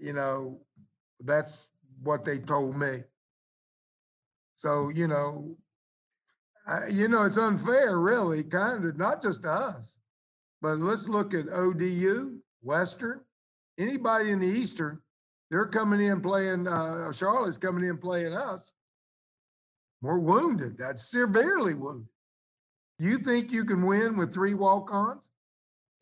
you 0.00 0.14
know, 0.14 0.58
that's 1.22 1.72
what 2.02 2.24
they 2.24 2.38
told 2.38 2.76
me. 2.76 3.04
So, 4.56 4.88
you 4.88 5.06
know, 5.06 5.56
I, 6.66 6.88
you 6.88 7.08
know, 7.08 7.24
it's 7.24 7.36
unfair, 7.36 7.98
really, 7.98 8.42
kind 8.42 8.84
of, 8.84 8.96
not 8.96 9.22
just 9.22 9.42
to 9.42 9.50
us, 9.50 9.98
but 10.60 10.78
let's 10.78 11.08
look 11.08 11.34
at 11.34 11.48
ODU, 11.52 12.38
Western, 12.62 13.20
anybody 13.78 14.30
in 14.30 14.40
the 14.40 14.46
Eastern, 14.46 15.00
they're 15.50 15.66
coming 15.66 16.00
in 16.00 16.20
playing, 16.20 16.68
uh, 16.68 17.12
Charlotte's 17.12 17.58
coming 17.58 17.84
in 17.84 17.98
playing 17.98 18.32
us. 18.32 18.72
We're 20.00 20.18
wounded, 20.18 20.78
that's 20.78 21.10
severely 21.10 21.74
wounded. 21.74 22.08
You 22.98 23.18
think 23.18 23.52
you 23.52 23.64
can 23.64 23.84
win 23.84 24.16
with 24.16 24.32
three 24.32 24.54
walk-ons? 24.54 25.30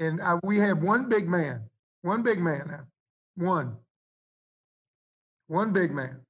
And 0.00 0.20
uh, 0.20 0.38
we 0.44 0.58
have 0.58 0.82
one 0.82 1.08
big 1.08 1.28
man, 1.28 1.62
one 2.02 2.22
big 2.22 2.38
man 2.40 2.68
now, 2.68 2.84
one. 3.34 3.76
One 5.48 5.72
big 5.72 5.92
man. 5.92 6.20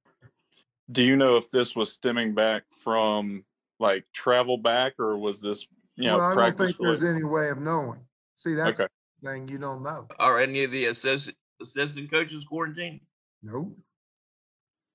Do 0.91 1.03
you 1.03 1.15
know 1.15 1.35
if 1.37 1.49
this 1.49 1.75
was 1.75 1.91
stemming 1.91 2.33
back 2.33 2.63
from 2.71 3.43
like 3.79 4.05
travel 4.13 4.57
back 4.57 4.93
or 4.97 5.17
was 5.17 5.41
this, 5.41 5.67
you 5.97 6.05
know, 6.05 6.17
Well, 6.17 6.25
I 6.25 6.29
don't 6.29 6.37
practice 6.37 6.65
think 6.67 6.77
there's 6.79 7.03
any 7.03 7.23
way 7.23 7.49
of 7.49 7.59
knowing. 7.59 7.99
See, 8.35 8.55
that's 8.55 8.79
Okay. 8.79 8.89
the 9.21 9.29
thing 9.29 9.47
you 9.49 9.59
don't 9.59 9.83
know. 9.83 10.07
Are 10.17 10.39
any 10.39 10.63
of 10.63 10.71
the 10.71 10.85
assistant 10.85 11.35
assistant 11.61 12.09
coaches 12.09 12.45
quarantined? 12.45 13.01
Nope. 13.41 13.77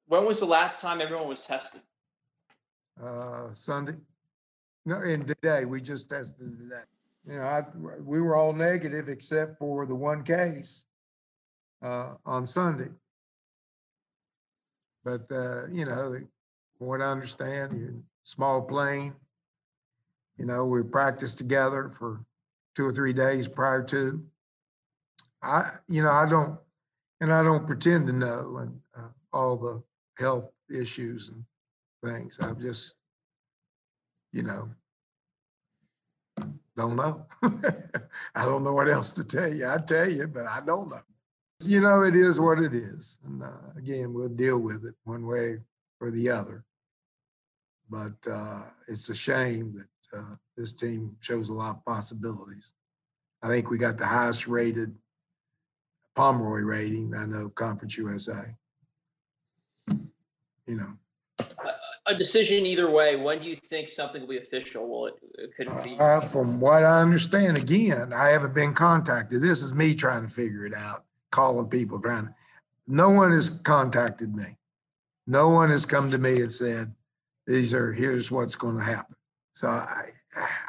When 0.06 0.24
was 0.26 0.40
the 0.40 0.46
last 0.46 0.80
time 0.80 1.00
everyone 1.00 1.28
was 1.28 1.40
tested? 1.40 1.80
Uh, 3.02 3.48
Sunday. 3.52 3.96
No, 4.86 4.96
and 4.96 5.26
today, 5.26 5.64
we 5.64 5.80
just 5.80 6.10
tested 6.10 6.58
today. 6.58 6.82
You 7.26 7.38
know, 7.38 7.42
I, 7.42 7.62
we 8.02 8.20
were 8.20 8.36
all 8.36 8.52
negative 8.52 9.08
except 9.08 9.58
for 9.58 9.86
the 9.86 9.94
one 9.94 10.22
case 10.22 10.84
uh, 11.82 12.14
on 12.26 12.44
Sunday. 12.44 12.90
But, 15.04 15.30
uh, 15.32 15.66
you 15.72 15.86
know, 15.86 16.18
from 16.76 16.86
what 16.86 17.00
I 17.00 17.06
understand, 17.06 17.72
you 17.72 18.02
small 18.24 18.62
plane. 18.62 19.14
You 20.38 20.46
know, 20.46 20.64
we 20.64 20.82
practiced 20.82 21.38
together 21.38 21.88
for 21.90 22.24
two 22.74 22.84
or 22.84 22.90
three 22.90 23.12
days 23.12 23.46
prior 23.46 23.82
to. 23.84 24.22
I, 25.42 25.70
you 25.88 26.02
know, 26.02 26.10
I 26.10 26.28
don't, 26.28 26.58
and 27.24 27.32
I 27.32 27.42
don't 27.42 27.66
pretend 27.66 28.06
to 28.08 28.12
know 28.12 28.58
and 28.58 28.80
uh, 28.94 29.08
all 29.32 29.56
the 29.56 29.82
health 30.22 30.50
issues 30.68 31.30
and 31.30 31.42
things. 32.04 32.38
I've 32.38 32.60
just, 32.60 32.96
you 34.30 34.42
know, 34.42 34.68
don't 36.76 36.96
know. 36.96 37.24
I 38.34 38.44
don't 38.44 38.62
know 38.62 38.74
what 38.74 38.90
else 38.90 39.10
to 39.12 39.24
tell 39.24 39.48
you. 39.50 39.66
I 39.66 39.78
tell 39.78 40.06
you, 40.06 40.28
but 40.28 40.46
I 40.46 40.60
don't 40.66 40.90
know. 40.90 41.00
You 41.62 41.80
know, 41.80 42.02
it 42.02 42.14
is 42.14 42.38
what 42.38 42.58
it 42.58 42.74
is. 42.74 43.18
And 43.24 43.42
uh, 43.42 43.70
again, 43.74 44.12
we'll 44.12 44.28
deal 44.28 44.58
with 44.58 44.84
it 44.84 44.94
one 45.04 45.26
way 45.26 45.60
or 46.02 46.10
the 46.10 46.28
other. 46.28 46.62
But 47.88 48.16
uh, 48.30 48.64
it's 48.86 49.08
a 49.08 49.14
shame 49.14 49.72
that 49.78 50.18
uh, 50.18 50.34
this 50.58 50.74
team 50.74 51.16
shows 51.20 51.48
a 51.48 51.54
lot 51.54 51.76
of 51.76 51.84
possibilities. 51.86 52.74
I 53.42 53.48
think 53.48 53.70
we 53.70 53.78
got 53.78 53.96
the 53.96 54.04
highest 54.04 54.46
rated 54.46 54.94
Pomeroy 56.14 56.61
rating, 56.61 57.14
I 57.14 57.26
know, 57.26 57.49
Conference 57.49 57.97
USA. 57.97 58.54
You 60.66 60.76
know, 60.76 60.97
A 62.06 62.14
decision 62.14 62.64
either 62.64 62.88
way, 62.88 63.16
when 63.16 63.40
do 63.40 63.49
you 63.49 63.56
think 63.56 63.88
something 63.88 64.23
will 64.23 64.28
be 64.28 64.38
official? 64.38 64.88
Will 64.88 65.06
it, 65.06 65.14
it 65.38 65.56
could 65.56 65.68
it 65.68 65.85
be? 65.85 65.97
Uh, 65.99 66.21
From 66.21 66.61
what 66.61 66.85
I 66.85 67.00
understand, 67.02 67.59
again, 67.59 68.12
I 68.12 68.28
haven't 68.28 68.54
been 68.54 68.73
contacted. 68.73 69.42
This 69.42 69.62
is 69.62 69.75
me 69.75 69.94
trying 69.94 70.23
to 70.26 70.33
figure 70.33 70.64
it 70.64 70.75
out, 70.75 71.04
calling 71.30 71.68
people, 71.68 72.00
trying. 72.00 72.33
No 72.87 73.11
one 73.11 73.33
has 73.33 73.50
contacted 73.50 74.35
me. 74.35 74.59
No 75.26 75.49
one 75.49 75.71
has 75.71 75.85
come 75.85 76.11
to 76.11 76.18
me 76.18 76.40
and 76.40 76.52
said, 76.52 76.94
these 77.47 77.75
are, 77.75 77.92
here's 77.92 78.30
what's 78.30 78.54
going 78.54 78.78
to 78.78 78.85
happen. 78.85 79.16
So 79.52 79.68
I, 79.68 80.11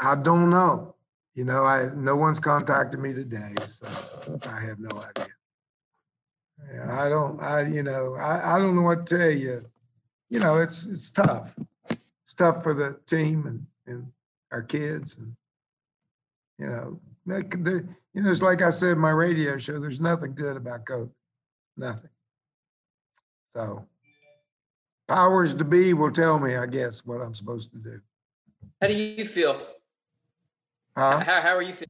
I 0.01 0.15
don't 0.15 0.49
know. 0.49 0.95
You 1.35 1.43
know, 1.43 1.65
I, 1.65 1.89
no 1.95 2.15
one's 2.15 2.39
contacted 2.39 2.99
me 2.99 3.13
today, 3.13 3.53
so 3.67 4.39
I 4.49 4.59
have 4.61 4.79
no 4.79 4.97
idea. 4.97 5.33
Yeah, 6.73 7.03
I 7.03 7.09
don't, 7.09 7.41
I, 7.41 7.67
you 7.67 7.83
know, 7.83 8.15
I, 8.15 8.55
I 8.55 8.59
don't 8.59 8.75
know 8.75 8.81
what 8.81 9.05
to 9.05 9.17
tell 9.17 9.29
you. 9.29 9.61
You 10.29 10.39
know, 10.39 10.61
it's, 10.61 10.87
it's 10.87 11.11
tough. 11.11 11.53
It's 11.89 12.33
tough 12.33 12.63
for 12.63 12.73
the 12.73 12.97
team 13.05 13.45
and, 13.45 13.65
and 13.85 14.07
our 14.51 14.63
kids 14.63 15.17
and, 15.17 15.35
you 16.57 16.67
know, 16.67 16.99
there, 17.25 17.85
you 18.13 18.21
know, 18.21 18.31
it's 18.31 18.41
like 18.41 18.61
I 18.61 18.69
said 18.69 18.93
in 18.93 18.99
my 18.99 19.09
radio 19.09 19.57
show, 19.57 19.77
there's 19.77 19.99
nothing 19.99 20.35
good 20.35 20.55
about 20.55 20.85
COVID. 20.85 21.11
Nothing. 21.75 22.09
So 23.51 23.85
powers 25.07 25.53
to 25.55 25.65
be 25.65 25.93
will 25.93 26.11
tell 26.11 26.39
me, 26.39 26.55
I 26.55 26.65
guess, 26.65 27.05
what 27.05 27.21
I'm 27.21 27.35
supposed 27.35 27.71
to 27.73 27.77
do. 27.77 27.99
How 28.81 28.87
do 28.87 28.93
you 28.93 29.25
feel? 29.25 29.74
Huh? 30.95 31.19
How, 31.19 31.41
how 31.41 31.55
are 31.55 31.61
you 31.61 31.73
feeling? 31.73 31.89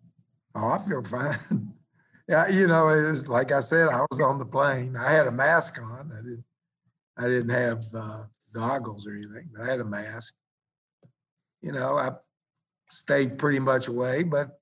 Oh, 0.56 0.68
I 0.70 0.78
feel 0.80 1.04
fine. 1.04 1.74
Yeah, 2.28 2.48
you 2.48 2.66
know, 2.66 2.88
it 2.90 3.04
was 3.04 3.30
like 3.30 3.52
I 3.52 3.60
said, 3.60 3.88
I 3.88 4.04
was 4.10 4.20
on 4.20 4.40
the 4.40 4.46
plane. 4.46 4.96
I 4.98 5.12
had 5.12 5.28
a 5.28 5.32
mask 5.32 5.80
on. 5.80 6.12
I 6.12 6.24
didn't, 6.24 6.44
I 7.18 7.28
didn't 7.28 7.50
have 7.50 7.86
uh, 7.94 8.24
goggles 8.52 9.06
or 9.06 9.12
anything. 9.14 9.50
but 9.54 9.64
I 9.64 9.70
had 9.70 9.80
a 9.80 9.86
mask. 9.86 10.34
You 11.62 11.72
know, 11.72 11.98
I 11.98 12.14
stayed 12.90 13.38
pretty 13.38 13.60
much 13.60 13.90
away, 13.90 14.24
but 14.24 14.60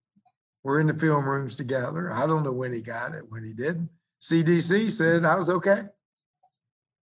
we're 0.63 0.81
in 0.81 0.87
the 0.87 0.93
film 0.93 1.23
rooms 1.25 1.55
together. 1.55 2.11
I 2.11 2.25
don't 2.25 2.43
know 2.43 2.51
when 2.51 2.73
he 2.73 2.81
got 2.81 3.15
it, 3.15 3.23
when 3.29 3.43
he 3.43 3.53
didn't. 3.53 3.89
CDC 4.21 4.91
said 4.91 5.23
I 5.23 5.35
was 5.35 5.49
okay. 5.49 5.83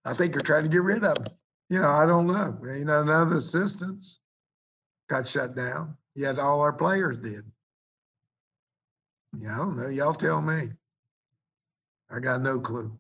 I 0.06 0.14
think 0.14 0.34
they're 0.34 0.42
trying 0.42 0.64
to 0.64 0.70
get 0.70 0.84
rid 0.84 1.04
of 1.04 1.18
him. 1.18 1.26
You 1.70 1.82
know, 1.82 1.90
I 1.90 2.06
don't 2.06 2.28
know. 2.28 2.58
You 2.64 2.86
know, 2.86 3.04
none 3.04 3.24
of 3.24 3.30
the 3.30 3.38
assistants 3.38 4.20
got 5.10 5.28
shut 5.28 5.56
down. 5.56 5.98
Yet 6.16 6.40
all 6.40 6.62
our 6.62 6.74
players 6.74 7.18
did. 7.18 7.44
Yeah, 9.38 9.56
I 9.56 9.58
don't 9.58 9.78
know. 9.78 9.88
Y'all 9.88 10.14
tell 10.14 10.42
me. 10.42 10.72
I 12.10 12.20
got 12.20 12.42
no 12.42 12.60
clue. 12.60 12.92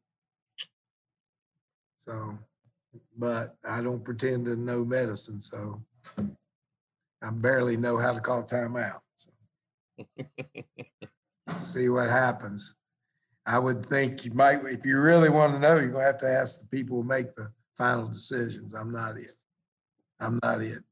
So, 1.97 2.37
but 3.17 3.55
I 3.67 3.81
don't 3.81 4.03
pretend 4.03 4.45
to 4.45 4.55
know 4.55 4.85
medicine, 4.85 5.39
so 5.39 5.83
I 7.21 7.29
barely 7.31 7.77
know 7.77 7.97
how 7.97 8.13
to 8.13 8.21
call 8.21 8.43
timeout. 8.43 9.01
so. 9.17 9.31
See 11.59 11.89
what 11.89 12.09
happens. 12.09 12.75
I 13.45 13.59
would 13.59 13.85
think 13.85 14.23
you 14.23 14.33
might, 14.33 14.63
if 14.65 14.85
you 14.85 14.99
really 14.99 15.29
want 15.29 15.53
to 15.53 15.59
know, 15.59 15.77
you're 15.77 15.89
gonna 15.89 16.05
have 16.05 16.17
to 16.19 16.29
ask 16.29 16.61
the 16.61 16.67
people 16.67 17.01
who 17.01 17.07
make 17.07 17.35
the 17.35 17.51
final 17.77 18.07
decisions. 18.07 18.73
I'm 18.73 18.91
not 18.91 19.17
it. 19.17 19.33
I'm 20.19 20.39
not 20.41 20.61
it. 20.61 20.83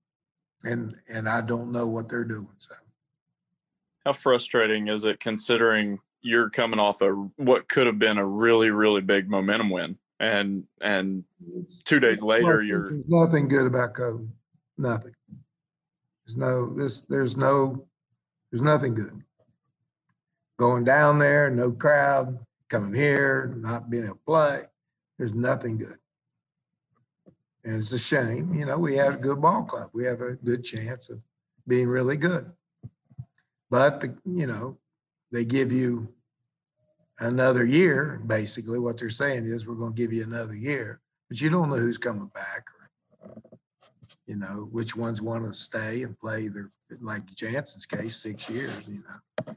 And, 0.63 0.95
and 1.07 1.29
I 1.29 1.41
don't 1.41 1.71
know 1.71 1.87
what 1.87 2.09
they're 2.09 2.23
doing, 2.25 2.47
so. 2.57 2.75
How 4.05 4.13
frustrating 4.13 4.87
is 4.87 5.05
it 5.05 5.19
considering 5.19 5.99
you're 6.21 6.49
coming 6.49 6.79
off 6.79 7.01
a 7.01 7.11
what 7.37 7.67
could 7.69 7.87
have 7.87 7.99
been 7.99 8.17
a 8.17 8.25
really 8.25 8.71
really 8.71 9.01
big 9.01 9.29
momentum 9.29 9.69
win 9.69 9.97
and 10.19 10.65
and 10.81 11.23
two 11.85 11.99
days 11.99 12.21
later 12.21 12.47
Nothing- 12.53 12.67
you're 12.67 12.89
there's 12.89 13.03
Nothing 13.07 13.47
good 13.47 13.65
about 13.67 13.93
COVID. 13.93 14.27
Nothing. 14.77 15.13
There's 16.25 16.37
no, 16.37 16.73
this, 16.73 17.01
there's 17.03 17.35
no, 17.35 17.85
there's 18.51 18.61
nothing 18.61 18.93
good. 18.93 19.23
Going 20.57 20.83
down 20.83 21.19
there, 21.19 21.49
no 21.49 21.71
crowd, 21.71 22.37
coming 22.69 22.93
here, 22.93 23.53
not 23.57 23.89
being 23.89 24.03
able 24.03 24.15
to 24.15 24.21
play. 24.25 24.61
There's 25.17 25.33
nothing 25.33 25.77
good. 25.77 25.97
And 27.63 27.77
it's 27.77 27.91
a 27.91 27.99
shame, 27.99 28.53
you 28.53 28.65
know, 28.65 28.77
we 28.77 28.95
have 28.95 29.15
a 29.15 29.17
good 29.17 29.41
ball 29.41 29.63
club. 29.63 29.89
We 29.93 30.05
have 30.05 30.21
a 30.21 30.33
good 30.33 30.63
chance 30.63 31.09
of 31.09 31.19
being 31.67 31.87
really 31.87 32.15
good. 32.15 32.51
But 33.69 33.99
the, 33.99 34.15
you 34.25 34.47
know, 34.47 34.77
they 35.31 35.45
give 35.45 35.71
you 35.71 36.13
another 37.19 37.65
year, 37.65 38.21
basically. 38.25 38.79
What 38.79 38.97
they're 38.97 39.09
saying 39.09 39.45
is, 39.45 39.67
we're 39.67 39.75
gonna 39.75 39.91
give 39.91 40.13
you 40.13 40.23
another 40.23 40.55
year 40.55 41.01
but 41.29 41.39
you 41.39 41.49
don't 41.49 41.69
know 41.69 41.77
who's 41.77 41.97
coming 41.97 42.29
back 42.33 42.65
or 42.73 43.41
you 44.25 44.35
know 44.35 44.67
which 44.71 44.95
ones 44.95 45.21
want 45.21 45.45
to 45.45 45.53
stay 45.53 46.01
and 46.03 46.19
play 46.19 46.47
their 46.47 46.69
like 47.01 47.25
Jannson's 47.27 47.85
case 47.85 48.17
six 48.17 48.49
years 48.49 48.87
you 48.87 49.03
know 49.07 49.53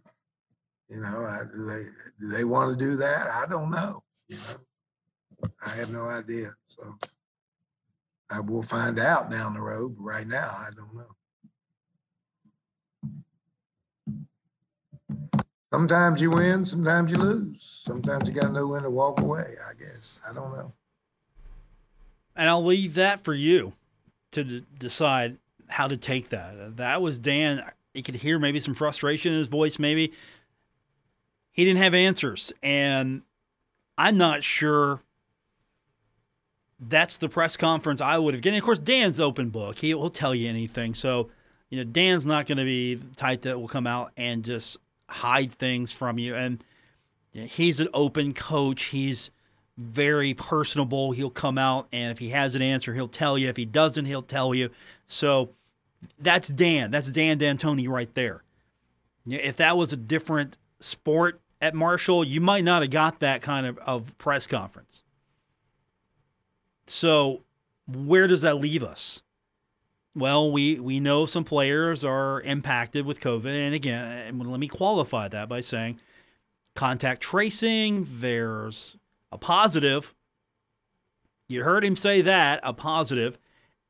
you 0.88 1.00
know 1.00 1.24
I, 1.24 1.42
do 1.44 1.64
they 1.64 1.82
do 2.20 2.28
they 2.28 2.44
want 2.44 2.70
to 2.70 2.84
do 2.84 2.96
that 2.96 3.28
I 3.28 3.46
don't 3.46 3.70
know 3.70 4.02
you 4.28 4.36
know 4.36 5.50
I 5.64 5.70
have 5.70 5.90
no 5.90 6.06
idea 6.06 6.54
so 6.66 6.94
I 8.32 8.40
will 8.40 8.62
find 8.62 8.98
out 8.98 9.30
down 9.30 9.54
the 9.54 9.60
road 9.60 9.96
but 9.96 10.04
right 10.04 10.26
now 10.26 10.56
I 10.58 10.70
don't 10.74 10.94
know 10.94 11.14
sometimes 15.72 16.20
you 16.20 16.30
win 16.30 16.64
sometimes 16.64 17.10
you 17.10 17.18
lose 17.18 17.62
sometimes 17.62 18.28
you 18.28 18.34
got 18.34 18.48
to 18.48 18.52
know 18.52 18.66
when 18.66 18.82
to 18.82 18.90
walk 18.90 19.20
away 19.20 19.56
I 19.68 19.74
guess 19.74 20.22
I 20.28 20.32
don't 20.32 20.52
know 20.52 20.72
And 22.36 22.48
I'll 22.48 22.64
leave 22.64 22.94
that 22.94 23.22
for 23.24 23.34
you 23.34 23.72
to 24.32 24.44
d- 24.44 24.64
decide 24.78 25.36
how 25.68 25.88
to 25.88 25.96
take 25.96 26.30
that. 26.30 26.54
Uh, 26.58 26.70
that 26.76 27.00
was 27.02 27.18
Dan. 27.18 27.62
You 27.94 28.02
could 28.02 28.14
hear 28.14 28.38
maybe 28.38 28.60
some 28.60 28.74
frustration 28.74 29.32
in 29.32 29.38
his 29.38 29.48
voice, 29.48 29.78
maybe. 29.78 30.12
He 31.52 31.64
didn't 31.64 31.82
have 31.82 31.94
answers. 31.94 32.52
And 32.62 33.22
I'm 33.98 34.16
not 34.16 34.42
sure 34.42 35.00
that's 36.88 37.18
the 37.18 37.28
press 37.28 37.56
conference 37.56 38.00
I 38.00 38.18
would 38.18 38.34
have 38.34 38.42
given. 38.42 38.58
Of 38.58 38.64
course, 38.64 38.78
Dan's 38.78 39.20
open 39.20 39.50
book. 39.50 39.78
He 39.78 39.94
will 39.94 40.10
tell 40.10 40.34
you 40.34 40.48
anything. 40.48 40.94
So, 40.94 41.30
you 41.70 41.78
know, 41.78 41.84
Dan's 41.84 42.26
not 42.26 42.46
going 42.46 42.58
to 42.58 42.64
be 42.64 42.96
the 42.96 43.14
type 43.14 43.42
that 43.42 43.60
will 43.60 43.68
come 43.68 43.86
out 43.86 44.12
and 44.16 44.44
just 44.44 44.78
hide 45.08 45.52
things 45.52 45.92
from 45.92 46.18
you. 46.18 46.34
And 46.34 46.62
you 47.32 47.42
know, 47.42 47.46
he's 47.46 47.80
an 47.80 47.88
open 47.94 48.34
coach. 48.34 48.84
He's 48.84 49.30
very 49.78 50.34
personable. 50.34 51.12
He'll 51.12 51.30
come 51.30 51.56
out 51.56 51.88
and 51.92 52.10
if 52.10 52.18
he 52.18 52.30
has 52.30 52.54
an 52.54 52.62
answer, 52.62 52.94
he'll 52.94 53.08
tell 53.08 53.38
you. 53.38 53.48
If 53.48 53.56
he 53.56 53.64
doesn't, 53.64 54.04
he'll 54.04 54.22
tell 54.22 54.54
you. 54.54 54.70
So 55.06 55.50
that's 56.18 56.48
Dan. 56.48 56.90
That's 56.90 57.10
Dan 57.10 57.38
D'Antoni 57.38 57.88
right 57.88 58.12
there. 58.14 58.42
If 59.26 59.56
that 59.56 59.76
was 59.76 59.92
a 59.92 59.96
different 59.96 60.56
sport 60.80 61.40
at 61.60 61.74
Marshall, 61.74 62.24
you 62.24 62.40
might 62.40 62.64
not 62.64 62.82
have 62.82 62.90
got 62.90 63.20
that 63.20 63.40
kind 63.40 63.66
of, 63.66 63.78
of 63.78 64.18
press 64.18 64.46
conference. 64.48 65.01
So 66.86 67.42
where 67.86 68.26
does 68.26 68.42
that 68.42 68.60
leave 68.60 68.82
us? 68.82 69.22
Well, 70.14 70.52
we, 70.52 70.78
we 70.78 71.00
know 71.00 71.24
some 71.24 71.44
players 71.44 72.04
are 72.04 72.42
impacted 72.42 73.06
with 73.06 73.20
COVID. 73.20 73.46
And 73.46 73.74
again, 73.74 74.38
let 74.38 74.60
me 74.60 74.68
qualify 74.68 75.28
that 75.28 75.48
by 75.48 75.62
saying 75.62 76.00
contact 76.74 77.22
tracing, 77.22 78.06
there's 78.20 78.96
a 79.30 79.38
positive. 79.38 80.14
You 81.48 81.64
heard 81.64 81.84
him 81.84 81.96
say 81.96 82.20
that, 82.22 82.60
a 82.62 82.72
positive, 82.72 83.38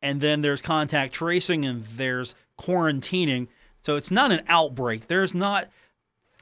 and 0.00 0.20
then 0.20 0.42
there's 0.42 0.62
contact 0.62 1.12
tracing 1.12 1.64
and 1.64 1.84
there's 1.96 2.34
quarantining. 2.58 3.48
So 3.82 3.96
it's 3.96 4.10
not 4.10 4.30
an 4.32 4.42
outbreak. 4.48 5.08
There's 5.08 5.34
not 5.34 5.68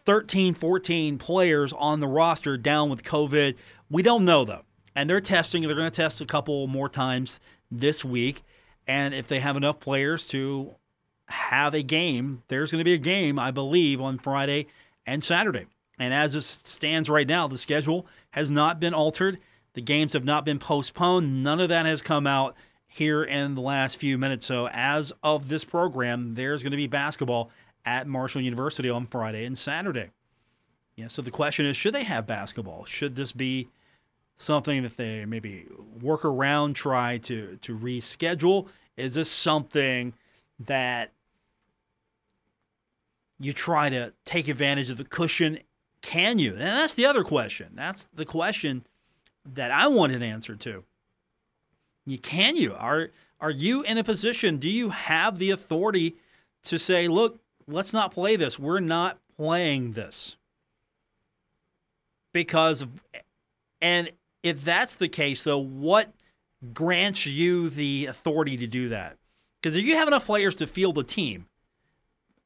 13, 0.05 0.55
14 0.55 1.19
players 1.19 1.73
on 1.73 2.01
the 2.01 2.09
roster 2.09 2.57
down 2.57 2.91
with 2.91 3.03
COVID. 3.03 3.55
We 3.91 4.03
don't 4.03 4.25
know 4.25 4.45
though. 4.45 4.65
And 4.95 5.09
they're 5.09 5.21
testing, 5.21 5.63
they're 5.63 5.75
going 5.75 5.91
to 5.91 5.95
test 5.95 6.21
a 6.21 6.27
couple 6.27 6.67
more 6.67 6.89
times 6.89 7.41
this 7.71 8.05
week. 8.05 8.43
And 8.87 9.15
if 9.15 9.29
they 9.29 9.41
have 9.41 9.57
enough 9.57 9.81
players 9.81 10.27
to 10.29 10.75
have 11.27 11.75
a 11.75 11.83
game, 11.83 12.43
there's 12.49 12.71
going 12.71 12.81
to 12.81 12.85
be 12.85 12.95
a 12.95 12.99
game, 12.99 13.39
I 13.39 13.51
believe, 13.51 14.01
on 14.01 14.19
Friday 14.19 14.67
and 15.07 15.23
Saturday. 15.23 15.67
And 15.99 16.13
as 16.13 16.35
it 16.35 16.43
stands 16.43 17.09
right 17.09 17.27
now, 17.27 17.47
the 17.47 17.59
schedule 17.59 18.07
has 18.31 18.51
not 18.51 18.81
been 18.81 18.95
altered. 18.95 19.39
The 19.75 19.83
games 19.83 20.15
have 20.15 20.25
not 20.25 20.45
been 20.45 20.59
postponed. 20.59 21.45
None 21.45 21.61
of 21.61 21.69
that 21.69 21.87
has 21.87 22.03
come 22.03 22.27
out 22.27 22.57
here 22.89 23.23
in 23.23 23.55
the 23.55 23.61
last 23.61 23.99
few 23.99 24.19
minutes. 24.19 24.47
So, 24.47 24.69
as 24.73 25.13
of 25.23 25.49
this 25.49 25.63
program, 25.63 26.35
there's 26.35 26.63
going 26.63 26.73
to 26.73 26.77
be 26.77 26.89
basketball 26.89 27.51
at 27.85 28.09
Marshall 28.09 28.41
University 28.41 28.91
on 28.91 29.07
Friday 29.07 29.45
and 29.45 29.57
Saturday. 29.57 30.11
Yeah, 30.97 31.09
so 31.09 31.23
the 31.23 31.31
question 31.31 31.67
is 31.67 31.77
should 31.77 31.95
they 31.95 32.03
have 32.03 32.27
basketball? 32.27 32.85
Should 32.85 33.15
this 33.15 33.33
be 33.33 33.69
something 34.41 34.83
that 34.83 34.97
they 34.97 35.25
maybe 35.27 35.67
work 36.01 36.25
around, 36.25 36.75
try 36.75 37.19
to, 37.19 37.59
to 37.63 37.79
reschedule? 37.79 38.69
Is 38.97 39.15
this 39.15 39.31
something 39.31 40.13
that 40.61 41.13
you 43.39 43.53
try 43.53 43.89
to 43.91 44.13
take 44.25 44.49
advantage 44.49 44.91
of 44.91 44.97
the 44.97 45.05
cushion? 45.05 45.59
Can 46.03 46.39
you? 46.39 46.53
And 46.53 46.61
that's 46.61 46.95
the 46.95 47.07
other 47.07 47.23
question. 47.23 47.69
That's 47.75 48.09
the 48.15 48.25
question 48.25 48.85
that 49.55 49.71
I 49.71 49.87
want 49.89 50.13
an 50.13 50.23
answer 50.23 50.57
to. 50.57 50.85
You 52.07 52.19
can 52.19 52.57
you? 52.57 52.75
Are 52.75 53.11
are 53.41 53.51
you 53.51 53.83
in 53.83 53.99
a 53.99 54.05
position? 54.05 54.59
Do 54.59 54.69
you 54.69 54.91
have 54.91 55.39
the 55.39 55.51
authority 55.51 56.17
to 56.65 56.79
say, 56.79 57.09
look, 57.09 57.39
let's 57.67 57.93
not 57.93 58.13
play 58.13 58.37
this. 58.37 58.59
We're 58.59 58.81
not 58.81 59.19
playing 59.37 59.93
this. 59.93 60.37
Because 62.33 62.83
of, 62.83 62.91
and 63.81 64.11
if 64.43 64.65
that's 64.65 64.97
the 64.97 65.09
case 65.09 65.43
though, 65.43 65.59
what 65.59 66.13
grants 66.73 67.27
you 67.27 67.71
the 67.71 68.07
authority 68.07 68.57
to 68.59 68.67
do 68.67 68.91
that? 68.91 69.17
Because 69.61 69.77
if 69.77 69.85
you 69.85 69.97
have 69.97 70.09
enough 70.09 70.27
players 70.27 70.55
to 70.57 70.67
field 70.67 70.99
a 70.99 71.03
team, 71.03 71.47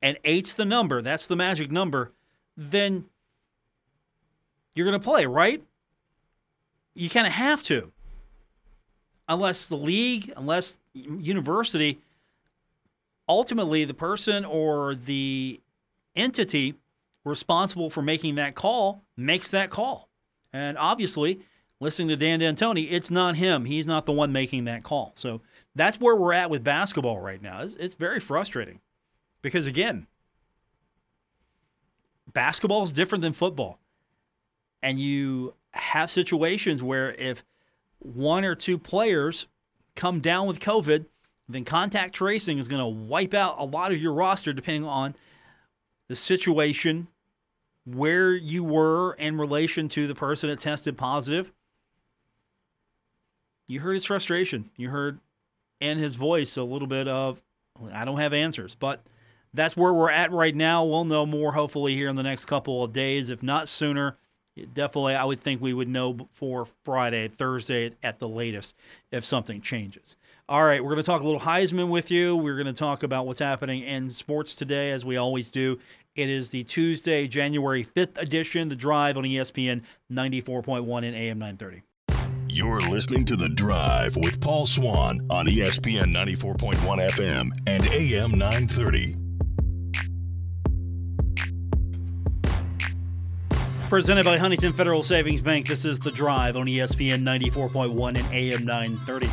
and 0.02 0.18
eight's 0.24 0.52
the 0.52 0.66
number, 0.66 1.00
that's 1.00 1.26
the 1.26 1.36
magic 1.36 1.70
number, 1.70 2.12
then 2.56 3.06
you're 4.74 4.86
going 4.86 5.00
to 5.00 5.04
play, 5.04 5.24
right? 5.24 5.62
You 6.94 7.08
kind 7.08 7.26
of 7.26 7.32
have 7.32 7.62
to. 7.64 7.90
Unless 9.28 9.68
the 9.68 9.76
league, 9.76 10.30
unless 10.36 10.78
university, 10.92 12.00
ultimately 13.28 13.86
the 13.86 13.94
person 13.94 14.44
or 14.44 14.94
the 14.94 15.58
entity 16.14 16.74
responsible 17.24 17.88
for 17.88 18.02
making 18.02 18.34
that 18.34 18.54
call 18.54 19.02
makes 19.16 19.48
that 19.48 19.70
call. 19.70 20.10
And 20.52 20.76
obviously, 20.76 21.40
listening 21.84 22.08
to 22.08 22.16
Dan 22.16 22.40
D'Antoni, 22.40 22.88
it's 22.90 23.10
not 23.10 23.36
him. 23.36 23.66
He's 23.66 23.86
not 23.86 24.06
the 24.06 24.12
one 24.12 24.32
making 24.32 24.64
that 24.64 24.82
call. 24.82 25.12
So 25.14 25.42
that's 25.76 26.00
where 26.00 26.16
we're 26.16 26.32
at 26.32 26.50
with 26.50 26.64
basketball 26.64 27.20
right 27.20 27.40
now. 27.40 27.60
It's, 27.60 27.76
it's 27.76 27.94
very 27.94 28.20
frustrating 28.20 28.80
because, 29.42 29.66
again, 29.66 30.06
basketball 32.32 32.82
is 32.82 32.90
different 32.90 33.22
than 33.22 33.34
football. 33.34 33.78
And 34.82 34.98
you 34.98 35.54
have 35.72 36.10
situations 36.10 36.82
where 36.82 37.12
if 37.12 37.44
one 37.98 38.44
or 38.44 38.54
two 38.54 38.78
players 38.78 39.46
come 39.94 40.20
down 40.20 40.46
with 40.46 40.60
COVID, 40.60 41.04
then 41.48 41.64
contact 41.64 42.14
tracing 42.14 42.58
is 42.58 42.66
going 42.66 42.80
to 42.80 42.86
wipe 42.86 43.34
out 43.34 43.56
a 43.58 43.64
lot 43.64 43.92
of 43.92 44.00
your 44.00 44.14
roster 44.14 44.54
depending 44.54 44.86
on 44.86 45.14
the 46.08 46.16
situation, 46.16 47.08
where 47.86 48.34
you 48.34 48.64
were 48.64 49.12
in 49.14 49.36
relation 49.36 49.88
to 49.90 50.06
the 50.06 50.14
person 50.14 50.48
that 50.48 50.60
tested 50.60 50.96
positive. 50.96 51.52
You 53.66 53.80
heard 53.80 53.94
his 53.94 54.04
frustration. 54.04 54.70
You 54.76 54.90
heard 54.90 55.18
in 55.80 55.98
his 55.98 56.14
voice 56.14 56.56
a 56.56 56.62
little 56.62 56.88
bit 56.88 57.08
of, 57.08 57.40
I 57.92 58.04
don't 58.04 58.18
have 58.18 58.32
answers. 58.32 58.74
But 58.74 59.02
that's 59.52 59.76
where 59.76 59.92
we're 59.92 60.10
at 60.10 60.32
right 60.32 60.54
now. 60.54 60.84
We'll 60.84 61.04
know 61.04 61.24
more 61.26 61.52
hopefully 61.52 61.94
here 61.94 62.08
in 62.08 62.16
the 62.16 62.22
next 62.22 62.46
couple 62.46 62.82
of 62.84 62.92
days, 62.92 63.30
if 63.30 63.42
not 63.42 63.68
sooner. 63.68 64.16
Definitely, 64.72 65.14
I 65.14 65.24
would 65.24 65.40
think 65.40 65.60
we 65.60 65.74
would 65.74 65.88
know 65.88 66.12
before 66.12 66.66
Friday, 66.84 67.26
Thursday 67.28 67.92
at 68.04 68.20
the 68.20 68.28
latest, 68.28 68.74
if 69.10 69.24
something 69.24 69.60
changes. 69.60 70.14
All 70.48 70.62
right, 70.62 70.82
we're 70.82 70.90
going 70.90 71.02
to 71.02 71.06
talk 71.06 71.22
a 71.22 71.24
little 71.24 71.40
Heisman 71.40 71.88
with 71.88 72.10
you. 72.10 72.36
We're 72.36 72.54
going 72.54 72.66
to 72.66 72.72
talk 72.72 73.02
about 73.02 73.26
what's 73.26 73.40
happening 73.40 73.82
in 73.82 74.10
sports 74.10 74.54
today, 74.54 74.92
as 74.92 75.04
we 75.04 75.16
always 75.16 75.50
do. 75.50 75.78
It 76.14 76.30
is 76.30 76.50
the 76.50 76.62
Tuesday, 76.64 77.26
January 77.26 77.84
5th 77.96 78.18
edition, 78.18 78.68
The 78.68 78.76
Drive 78.76 79.16
on 79.16 79.24
ESPN 79.24 79.82
94.1 80.12 81.04
and 81.04 81.16
AM 81.16 81.38
930. 81.38 81.82
You're 82.54 82.78
listening 82.78 83.24
to 83.24 83.34
The 83.34 83.48
Drive 83.48 84.14
with 84.14 84.40
Paul 84.40 84.64
Swan 84.64 85.26
on 85.28 85.46
ESPN 85.46 86.14
94.1 86.14 86.76
FM 87.10 87.50
and 87.66 87.84
AM 87.88 88.38
930. 88.38 89.16
Presented 93.88 94.24
by 94.24 94.38
Huntington 94.38 94.72
Federal 94.72 95.02
Savings 95.02 95.40
Bank, 95.40 95.66
this 95.66 95.84
is 95.84 95.98
The 95.98 96.12
Drive 96.12 96.56
on 96.56 96.66
ESPN 96.66 97.24
94.1 97.24 98.18
and 98.20 98.32
AM 98.32 98.64
930. 98.64 99.28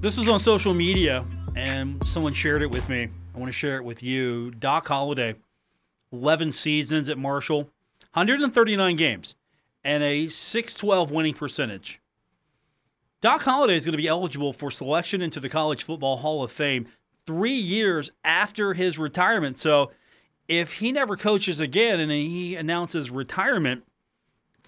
This 0.00 0.18
was 0.18 0.28
on 0.28 0.40
social 0.40 0.74
media, 0.74 1.24
and 1.56 2.06
someone 2.06 2.34
shared 2.34 2.60
it 2.60 2.70
with 2.70 2.86
me. 2.90 3.08
I 3.34 3.38
want 3.38 3.48
to 3.48 3.58
share 3.58 3.78
it 3.78 3.84
with 3.84 4.02
you. 4.02 4.50
Doc 4.50 4.86
Holliday, 4.88 5.36
11 6.12 6.52
seasons 6.52 7.08
at 7.08 7.16
Marshall, 7.16 7.60
139 8.12 8.96
games, 8.96 9.36
and 9.84 10.02
a 10.02 10.28
612 10.28 11.10
winning 11.10 11.34
percentage. 11.34 12.00
Doc 13.20 13.42
Holliday 13.42 13.76
is 13.76 13.84
going 13.84 13.92
to 13.92 13.98
be 13.98 14.08
eligible 14.08 14.52
for 14.52 14.70
selection 14.70 15.20
into 15.20 15.40
the 15.40 15.48
College 15.48 15.84
Football 15.84 16.16
Hall 16.16 16.42
of 16.42 16.50
Fame 16.50 16.86
three 17.26 17.52
years 17.52 18.10
after 18.24 18.72
his 18.72 18.98
retirement. 18.98 19.58
So 19.58 19.90
if 20.48 20.72
he 20.72 20.90
never 20.90 21.16
coaches 21.16 21.60
again 21.60 22.00
and 22.00 22.10
he 22.10 22.56
announces 22.56 23.10
retirement 23.10 23.84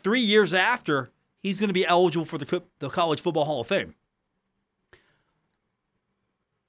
three 0.02 0.20
years 0.20 0.52
after, 0.52 1.10
he's 1.40 1.58
going 1.58 1.68
to 1.68 1.74
be 1.74 1.86
eligible 1.86 2.26
for 2.26 2.38
the, 2.38 2.62
the 2.78 2.90
College 2.90 3.20
Football 3.20 3.46
Hall 3.46 3.60
of 3.62 3.66
Fame. 3.66 3.94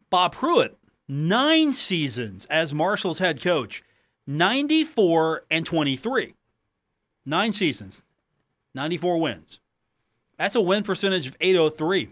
Bob 0.10 0.36
Pruett, 0.36 0.76
nine 1.08 1.74
seasons 1.74 2.46
as 2.46 2.74
Marshall's 2.74 3.20
head 3.20 3.42
coach, 3.42 3.84
94 4.26 5.46
and 5.52 5.66
23. 5.66 6.34
Nine 7.26 7.52
seasons, 7.52 8.04
94 8.76 9.20
wins. 9.20 9.60
That's 10.38 10.56
a 10.56 10.62
win 10.62 10.84
percentage 10.84 11.28
of 11.28 11.38
803. 11.40 12.10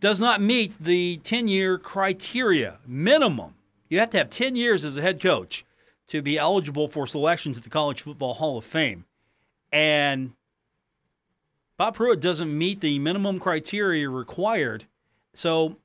Does 0.00 0.20
not 0.20 0.40
meet 0.40 0.72
the 0.82 1.18
10 1.22 1.48
year 1.48 1.78
criteria 1.78 2.78
minimum. 2.86 3.54
You 3.88 3.98
have 3.98 4.10
to 4.10 4.18
have 4.18 4.30
10 4.30 4.56
years 4.56 4.84
as 4.84 4.96
a 4.96 5.02
head 5.02 5.20
coach 5.20 5.64
to 6.08 6.22
be 6.22 6.38
eligible 6.38 6.88
for 6.88 7.06
selection 7.06 7.52
to 7.54 7.60
the 7.60 7.70
College 7.70 8.02
Football 8.02 8.34
Hall 8.34 8.58
of 8.58 8.64
Fame. 8.64 9.04
And 9.70 10.32
Bob 11.76 11.96
Pruett 11.96 12.20
doesn't 12.20 12.56
meet 12.56 12.80
the 12.80 12.98
minimum 12.98 13.38
criteria 13.38 14.08
required. 14.08 14.84
So 15.34 15.76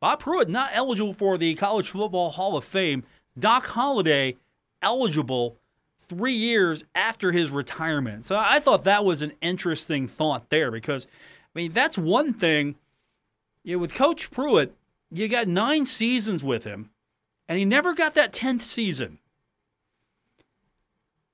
Bob 0.00 0.22
Pruett 0.22 0.48
not 0.48 0.70
eligible 0.72 1.14
for 1.14 1.38
the 1.38 1.54
College 1.54 1.90
Football 1.90 2.30
Hall 2.30 2.56
of 2.56 2.64
Fame. 2.64 3.04
Doc 3.38 3.66
Holliday 3.66 4.36
eligible 4.82 5.56
three 6.08 6.32
years 6.32 6.84
after 6.94 7.32
his 7.32 7.50
retirement. 7.50 8.24
So 8.24 8.36
I 8.36 8.58
thought 8.58 8.84
that 8.84 9.04
was 9.04 9.22
an 9.22 9.32
interesting 9.40 10.08
thought 10.08 10.48
there 10.50 10.70
because, 10.70 11.06
I 11.06 11.58
mean, 11.58 11.72
that's 11.72 11.98
one 11.98 12.32
thing. 12.32 12.76
You 13.64 13.76
know, 13.76 13.80
with 13.80 13.94
Coach 13.94 14.30
Pruett, 14.30 14.70
you 15.10 15.28
got 15.28 15.48
nine 15.48 15.86
seasons 15.86 16.44
with 16.44 16.64
him, 16.64 16.90
and 17.48 17.58
he 17.58 17.64
never 17.64 17.94
got 17.94 18.14
that 18.14 18.32
10th 18.32 18.62
season. 18.62 19.18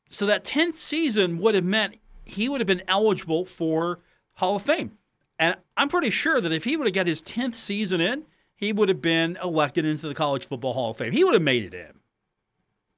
So 0.09 0.27
that 0.27 0.45
10th 0.45 0.75
season 0.75 1.39
would 1.39 1.55
have 1.55 1.65
meant 1.65 1.97
he 2.25 2.49
would 2.49 2.61
have 2.61 2.67
been 2.67 2.83
eligible 2.89 3.45
for 3.45 4.01
Hall 4.35 4.57
of 4.57 4.63
Fame. 4.63 4.99
And 5.39 5.57
I'm 5.77 5.89
pretty 5.89 6.11
sure 6.11 6.41
that 6.41 6.53
if 6.53 6.65
he 6.65 6.77
would 6.77 6.87
have 6.87 6.95
got 6.95 7.07
his 7.07 7.23
10th 7.23 7.55
season 7.55 8.01
in, 8.01 8.25
he 8.55 8.73
would 8.73 8.89
have 8.89 9.03
been 9.03 9.39
elected 9.43 9.85
into 9.85 10.07
the 10.07 10.15
College 10.15 10.47
Football 10.47 10.75
Hall 10.75 10.91
of 10.91 10.99
Fame. 10.99 11.13
He 11.13 11.25
would 11.25 11.35
have 11.35 11.43
made 11.43 11.65
it 11.65 11.75
in. 11.75 11.99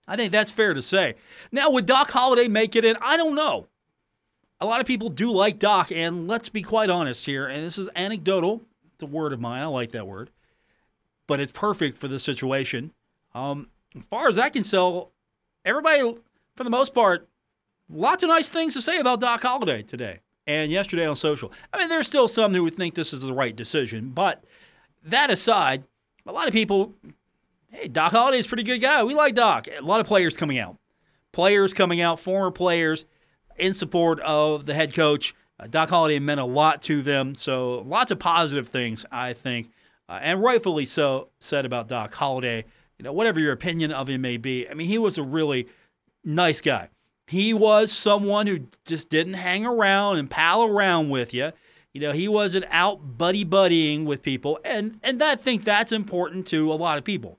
I 0.06 0.16
think 0.16 0.32
that's 0.32 0.50
fair 0.50 0.74
to 0.74 0.82
say. 0.82 1.14
Now, 1.52 1.70
would 1.70 1.86
Doc 1.86 2.10
Holliday 2.10 2.48
make 2.48 2.76
it 2.76 2.84
in? 2.84 2.96
I 3.00 3.16
don't 3.16 3.34
know. 3.34 3.66
A 4.60 4.66
lot 4.66 4.80
of 4.80 4.86
people 4.86 5.08
do 5.08 5.30
like 5.30 5.58
Doc, 5.58 5.90
and 5.90 6.28
let's 6.28 6.48
be 6.48 6.62
quite 6.62 6.90
honest 6.90 7.26
here, 7.26 7.46
and 7.46 7.64
this 7.64 7.78
is 7.78 7.88
anecdotal. 7.96 8.60
It's 8.94 9.02
a 9.02 9.06
word 9.06 9.32
of 9.32 9.40
mine. 9.40 9.62
I 9.62 9.66
like 9.66 9.92
that 9.92 10.06
word. 10.06 10.30
But 11.26 11.40
it's 11.40 11.52
perfect 11.52 11.98
for 11.98 12.08
this 12.08 12.22
situation. 12.22 12.92
Um, 13.34 13.68
as 13.96 14.04
far 14.04 14.28
as 14.28 14.38
I 14.38 14.48
can 14.48 14.62
tell, 14.62 15.10
everybody, 15.64 16.16
for 16.54 16.64
the 16.64 16.70
most 16.70 16.94
part, 16.94 17.28
lots 17.88 18.22
of 18.22 18.28
nice 18.28 18.48
things 18.48 18.74
to 18.74 18.82
say 18.82 18.98
about 18.98 19.20
Doc 19.20 19.42
Holliday 19.42 19.82
today 19.82 20.20
and 20.46 20.70
yesterday 20.70 21.06
on 21.06 21.16
social. 21.16 21.52
I 21.72 21.78
mean, 21.78 21.88
there's 21.88 22.06
still 22.06 22.28
some 22.28 22.52
who 22.54 22.62
would 22.62 22.74
think 22.74 22.94
this 22.94 23.12
is 23.12 23.22
the 23.22 23.32
right 23.32 23.56
decision, 23.56 24.10
but 24.10 24.44
that 25.04 25.30
aside, 25.30 25.82
a 26.26 26.32
lot 26.32 26.46
of 26.46 26.52
people, 26.52 26.92
hey, 27.74 27.88
Doc 27.88 28.12
Holliday 28.12 28.38
is 28.38 28.46
a 28.46 28.48
pretty 28.48 28.62
good 28.62 28.78
guy. 28.78 29.02
We 29.02 29.14
like 29.14 29.34
Doc. 29.34 29.66
A 29.66 29.82
lot 29.82 30.00
of 30.00 30.06
players 30.06 30.36
coming 30.36 30.58
out, 30.58 30.76
players 31.32 31.74
coming 31.74 32.00
out, 32.00 32.20
former 32.20 32.50
players 32.50 33.04
in 33.56 33.74
support 33.74 34.20
of 34.20 34.64
the 34.66 34.74
head 34.74 34.94
coach. 34.94 35.34
Uh, 35.58 35.66
Doc 35.66 35.88
Holliday 35.88 36.18
meant 36.18 36.40
a 36.40 36.44
lot 36.44 36.82
to 36.82 37.02
them, 37.02 37.34
so 37.34 37.84
lots 37.86 38.10
of 38.10 38.18
positive 38.18 38.68
things, 38.68 39.04
I 39.12 39.32
think, 39.32 39.70
uh, 40.08 40.18
and 40.20 40.42
rightfully 40.42 40.86
so, 40.86 41.28
said 41.40 41.64
about 41.64 41.88
Doc 41.88 42.14
Holliday. 42.14 42.64
You 42.98 43.04
know, 43.04 43.12
whatever 43.12 43.40
your 43.40 43.52
opinion 43.52 43.92
of 43.92 44.08
him 44.08 44.20
may 44.20 44.36
be, 44.36 44.68
I 44.68 44.74
mean, 44.74 44.88
he 44.88 44.98
was 44.98 45.18
a 45.18 45.22
really 45.22 45.68
nice 46.24 46.60
guy. 46.60 46.88
He 47.26 47.54
was 47.54 47.90
someone 47.90 48.46
who 48.46 48.60
just 48.84 49.08
didn't 49.08 49.34
hang 49.34 49.64
around 49.64 50.18
and 50.18 50.30
pal 50.30 50.64
around 50.64 51.08
with 51.10 51.32
you. 51.32 51.52
You 51.92 52.00
know, 52.00 52.12
he 52.12 52.28
wasn't 52.28 52.66
out 52.70 53.18
buddy 53.18 53.44
buddying 53.44 54.04
with 54.04 54.22
people, 54.22 54.58
and 54.64 54.98
and 55.02 55.22
I 55.22 55.36
think 55.36 55.64
that's 55.64 55.92
important 55.92 56.46
to 56.48 56.72
a 56.72 56.74
lot 56.74 56.98
of 56.98 57.04
people, 57.04 57.38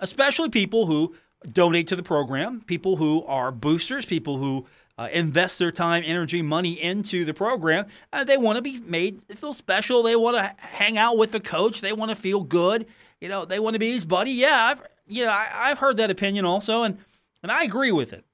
especially 0.00 0.48
people 0.50 0.86
who 0.86 1.14
donate 1.52 1.86
to 1.88 1.96
the 1.96 2.02
program, 2.02 2.62
people 2.66 2.96
who 2.96 3.24
are 3.24 3.50
boosters, 3.52 4.04
people 4.04 4.38
who 4.38 4.66
uh, 4.98 5.08
invest 5.12 5.58
their 5.58 5.72
time, 5.72 6.02
energy, 6.04 6.42
money 6.42 6.80
into 6.80 7.24
the 7.24 7.32
program. 7.32 7.86
Uh, 8.12 8.24
they 8.24 8.36
want 8.36 8.56
to 8.56 8.62
be 8.62 8.80
made 8.80 9.22
feel 9.36 9.54
special. 9.54 10.02
They 10.02 10.16
want 10.16 10.36
to 10.36 10.54
hang 10.58 10.98
out 10.98 11.16
with 11.16 11.32
the 11.32 11.40
coach. 11.40 11.80
They 11.80 11.92
want 11.92 12.10
to 12.10 12.16
feel 12.16 12.42
good. 12.42 12.86
You 13.20 13.28
know, 13.28 13.44
they 13.44 13.58
want 13.58 13.74
to 13.74 13.80
be 13.80 13.92
his 13.92 14.04
buddy. 14.04 14.32
Yeah, 14.32 14.64
I've 14.64 14.82
you 15.06 15.24
know 15.24 15.30
I, 15.30 15.48
I've 15.54 15.78
heard 15.78 15.96
that 15.96 16.10
opinion 16.10 16.44
also, 16.44 16.82
and 16.82 16.98
and 17.42 17.50
I 17.50 17.64
agree 17.64 17.92
with 17.92 18.12
it. 18.12 18.24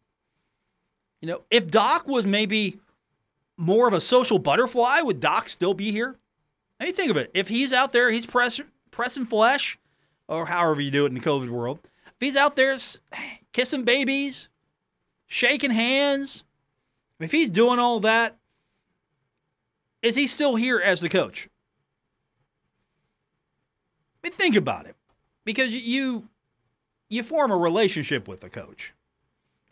You 1.20 1.29
know, 1.29 1.42
if 1.50 1.68
Doc 1.70 2.09
was 2.09 2.26
maybe 2.26 2.81
more 3.57 3.88
of 3.88 3.94
a 3.94 4.00
social 4.00 4.38
butterfly, 4.38 5.00
would 5.00 5.20
Doc 5.20 5.48
still 5.48 5.74
be 5.74 5.90
here? 5.90 6.16
I 6.79 6.85
mean, 6.85 6.94
think 6.94 7.11
of 7.11 7.16
it. 7.16 7.31
If 7.33 7.48
he's 7.48 7.72
out 7.72 7.92
there, 7.92 8.11
he's 8.11 8.26
press, 8.26 8.61
pressing 8.90 9.24
flesh, 9.24 9.79
or 10.29 10.47
however 10.47 10.81
you 10.81 10.91
do 10.91 11.05
it 11.05 11.09
in 11.09 11.15
the 11.15 11.21
COVID 11.21 11.49
world. 11.49 11.79
If 12.07 12.15
he's 12.21 12.37
out 12.37 12.57
there 12.57 12.77
kissing 13.53 13.85
babies, 13.85 14.49
shaking 15.27 15.71
hands, 15.71 16.43
if 17.21 17.33
he's 17.33 17.51
doing 17.51 17.79
all 17.79 18.01
that, 18.01 18.37
is 20.03 20.17
he 20.17 20.27
still 20.27 20.57
here 20.57 20.79
as 20.79 21.01
the 21.01 21.09
coach? 21.09 21.49
I 24.23 24.29
mean, 24.29 24.33
think 24.33 24.57
about 24.57 24.87
it, 24.87 24.97
because 25.45 25.71
you 25.73 26.29
you 27.09 27.23
form 27.23 27.51
a 27.51 27.57
relationship 27.57 28.27
with 28.29 28.41
the 28.41 28.51
coach. 28.51 28.93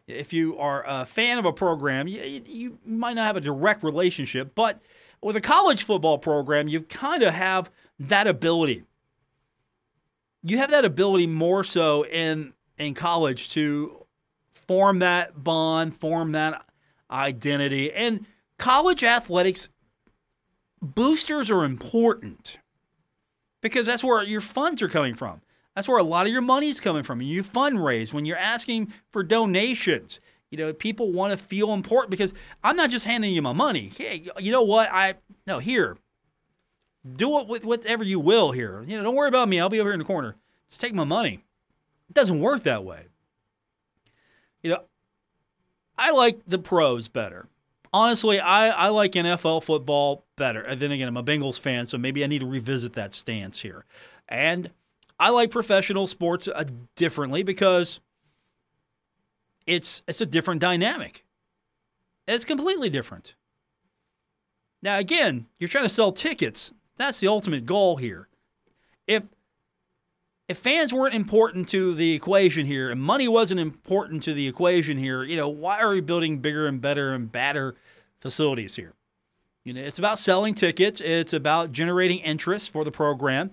If 0.07 0.33
you 0.33 0.59
are 0.59 0.85
a 0.87 1.05
fan 1.05 1.39
of 1.39 1.45
a 1.45 1.53
program, 1.53 2.07
you, 2.07 2.43
you 2.47 2.79
might 2.87 3.15
not 3.15 3.27
have 3.27 3.37
a 3.37 3.41
direct 3.41 3.83
relationship, 3.83 4.55
but 4.55 4.81
with 5.23 5.35
a 5.37 5.41
college 5.41 5.85
football 5.85 6.19
program, 6.19 6.69
you 6.69 6.83
kind 6.83 7.23
of 7.23 7.33
have 7.33 7.71
that 7.99 8.27
ability. 8.27 8.85
You 10.45 10.59
have 10.59 10.71
that 10.71 10.85
ability 10.85 11.27
more 11.27 11.65
so 11.65 12.05
in 12.05 12.53
in 12.79 12.95
college 12.95 13.51
to 13.51 14.05
form 14.67 15.01
that 15.01 15.43
bond, 15.43 15.97
form 15.97 16.33
that 16.33 16.65
identity. 17.11 17.93
And 17.93 18.27
college 18.59 19.05
athletics 19.05 19.69
boosters 20.83 21.51
are 21.51 21.65
important 21.65 22.59
because 23.63 23.87
that's 23.87 24.05
where 24.05 24.23
your 24.23 24.41
funds 24.41 24.83
are 24.83 24.89
coming 24.89 25.15
from. 25.15 25.41
That's 25.75 25.89
where 25.89 25.99
a 25.99 26.05
lot 26.05 26.27
of 26.27 26.33
your 26.33 26.43
money 26.43 26.69
is 26.69 26.81
coming 26.81 27.03
from. 27.03 27.21
You 27.21 27.43
fundraise 27.43 28.13
when 28.13 28.25
you're 28.25 28.37
asking 28.37 28.93
for 29.11 29.23
donations. 29.23 30.21
You 30.51 30.59
know, 30.59 30.73
people 30.73 31.11
want 31.11 31.33
to 31.33 31.37
feel 31.37 31.73
important 31.73 32.11
because 32.11 32.33
I'm 32.63 32.77
not 32.77 32.91
just 32.91 33.05
handing 33.05 33.33
you 33.33 33.43
my 33.43 33.53
money. 33.53 33.91
Hey, 33.97 34.29
you 34.39 34.53
know 34.53 34.63
what? 34.63 34.89
I 34.93 35.15
no 35.47 35.59
here. 35.59 35.97
Do 37.13 37.39
it 37.39 37.49
with 37.49 37.65
whatever 37.65 38.03
you 38.03 38.19
will 38.19 38.53
here. 38.53 38.83
You 38.87 38.97
know, 38.97 39.03
don't 39.03 39.15
worry 39.15 39.29
about 39.29 39.49
me. 39.49 39.61
I'll 39.61 39.69
be 39.69 39.81
over 39.81 39.91
here 39.91 39.95
in 39.95 39.99
the 39.99 40.05
corner. 40.05 40.37
Just 40.69 40.81
take 40.81 40.95
my 40.95 41.05
money. 41.05 41.45
It 42.09 42.15
doesn't 42.15 42.41
work 42.41 42.63
that 42.65 42.85
way. 42.85 43.07
You 44.63 44.71
know, 44.71 44.83
I 45.99 46.13
like 46.13 46.41
the 46.47 46.59
pros 46.59 47.09
better. 47.09 47.47
Honestly, 47.93 48.41
I, 48.41 48.71
I 48.71 48.89
like 48.89 49.13
NFL 49.13 49.63
football 49.63 50.25
better. 50.37 50.63
And 50.63 50.81
then 50.81 50.91
again, 50.91 51.07
I'm 51.07 51.17
a 51.17 51.23
Bengals 51.23 51.61
fan, 51.61 51.87
so 51.87 51.99
maybe 51.99 52.25
I 52.25 52.27
need 52.27 52.41
to 52.41 52.47
revisit 52.47 52.95
that 52.95 53.15
stance 53.15 53.61
here. 53.61 53.85
And 54.29 54.71
I 55.21 55.31
like 55.31 55.51
professional 55.51 56.07
sports 56.07 56.49
uh, 56.49 56.65
differently 56.97 57.43
because 57.43 58.01
it's 59.67 60.03
it's 60.09 60.21
a 60.21 60.27
different 60.27 60.61
dynamic. 60.61 61.25
It's 62.27 62.45
completely 62.45 62.91
different. 62.91 63.35
Now 64.83 64.99
again, 64.99 65.47
you're 65.59 65.69
trying 65.69 65.85
to 65.85 65.89
sell 65.89 66.13
tickets. 66.13 66.73
That's 66.97 67.21
the 67.21 67.29
ultimate 67.29 67.67
goal 67.67 67.97
here. 67.97 68.29
If 69.07 69.25
if 70.47 70.59
fans 70.59 70.93
weren't 70.93 71.15
important 71.15 71.71
to 71.71 71.95
the 71.95 72.13
equation 72.13 72.67
here 72.67 72.91
and 72.91 73.01
money 73.01 73.29
wasn't 73.29 73.61
important 73.61 74.23
to 74.25 74.35
the 74.35 74.47
equation 74.47 74.99
here, 74.99 75.23
you 75.23 75.37
know, 75.37 75.49
why 75.49 75.81
are 75.81 75.89
we 75.89 76.01
building 76.03 76.39
bigger 76.39 76.67
and 76.67 76.81
better 76.81 77.15
and 77.15 77.33
badder 77.33 77.77
facilities 78.17 78.77
here? 78.77 78.93
You 79.65 79.73
know, 79.73 79.81
it's 79.81 79.99
about 79.99 80.19
selling 80.19 80.55
tickets, 80.55 81.01
it's 81.01 81.33
about 81.33 81.73
generating 81.73 82.19
interest 82.19 82.71
for 82.71 82.85
the 82.85 82.91
program. 82.91 83.53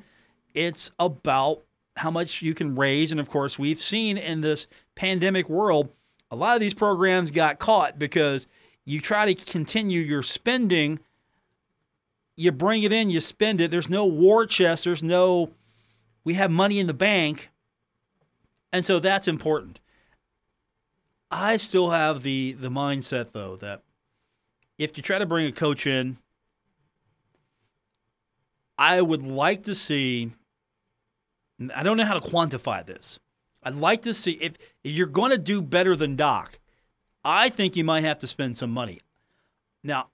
It's 0.53 0.91
about 0.99 1.61
how 1.95 2.11
much 2.11 2.41
you 2.41 2.53
can 2.53 2.75
raise 2.75 3.11
and 3.11 3.21
of 3.21 3.29
course, 3.29 3.57
we've 3.57 3.81
seen 3.81 4.17
in 4.17 4.41
this 4.41 4.67
pandemic 4.95 5.47
world 5.49 5.89
a 6.29 6.35
lot 6.35 6.55
of 6.55 6.61
these 6.61 6.73
programs 6.73 7.31
got 7.31 7.59
caught 7.59 7.99
because 7.99 8.47
you 8.85 8.99
try 8.99 9.33
to 9.33 9.45
continue 9.45 10.01
your 10.01 10.23
spending 10.23 10.99
you 12.41 12.51
bring 12.51 12.83
it 12.83 12.91
in, 12.91 13.09
you 13.09 13.21
spend 13.21 13.61
it. 13.61 13.71
There's 13.71 13.89
no 13.89 14.05
war 14.05 14.45
chest, 14.45 14.83
there's 14.83 15.03
no 15.03 15.51
we 16.23 16.33
have 16.35 16.51
money 16.51 16.79
in 16.79 16.87
the 16.87 16.93
bank. 16.93 17.49
And 18.71 18.85
so 18.85 18.99
that's 18.99 19.27
important. 19.27 19.79
I 21.29 21.57
still 21.57 21.91
have 21.91 22.23
the 22.23 22.53
the 22.53 22.69
mindset 22.69 23.31
though 23.31 23.57
that 23.57 23.83
if 24.77 24.97
you 24.97 25.03
try 25.03 25.19
to 25.19 25.25
bring 25.25 25.45
a 25.45 25.51
coach 25.51 25.85
in, 25.85 26.17
I 28.77 29.01
would 29.01 29.23
like 29.23 29.63
to 29.63 29.75
see 29.75 30.31
I 31.75 31.83
don't 31.83 31.97
know 31.97 32.05
how 32.05 32.19
to 32.19 32.27
quantify 32.27 32.85
this. 32.85 33.19
I'd 33.63 33.75
like 33.75 34.01
to 34.03 34.13
see 34.15 34.31
if, 34.31 34.53
if 34.83 34.91
you're 34.91 35.05
going 35.05 35.29
to 35.29 35.37
do 35.37 35.61
better 35.61 35.95
than 35.95 36.15
Doc, 36.15 36.57
I 37.23 37.49
think 37.49 37.75
you 37.75 37.83
might 37.83 38.03
have 38.03 38.17
to 38.19 38.27
spend 38.27 38.57
some 38.57 38.71
money. 38.71 38.99
Now, 39.83 40.09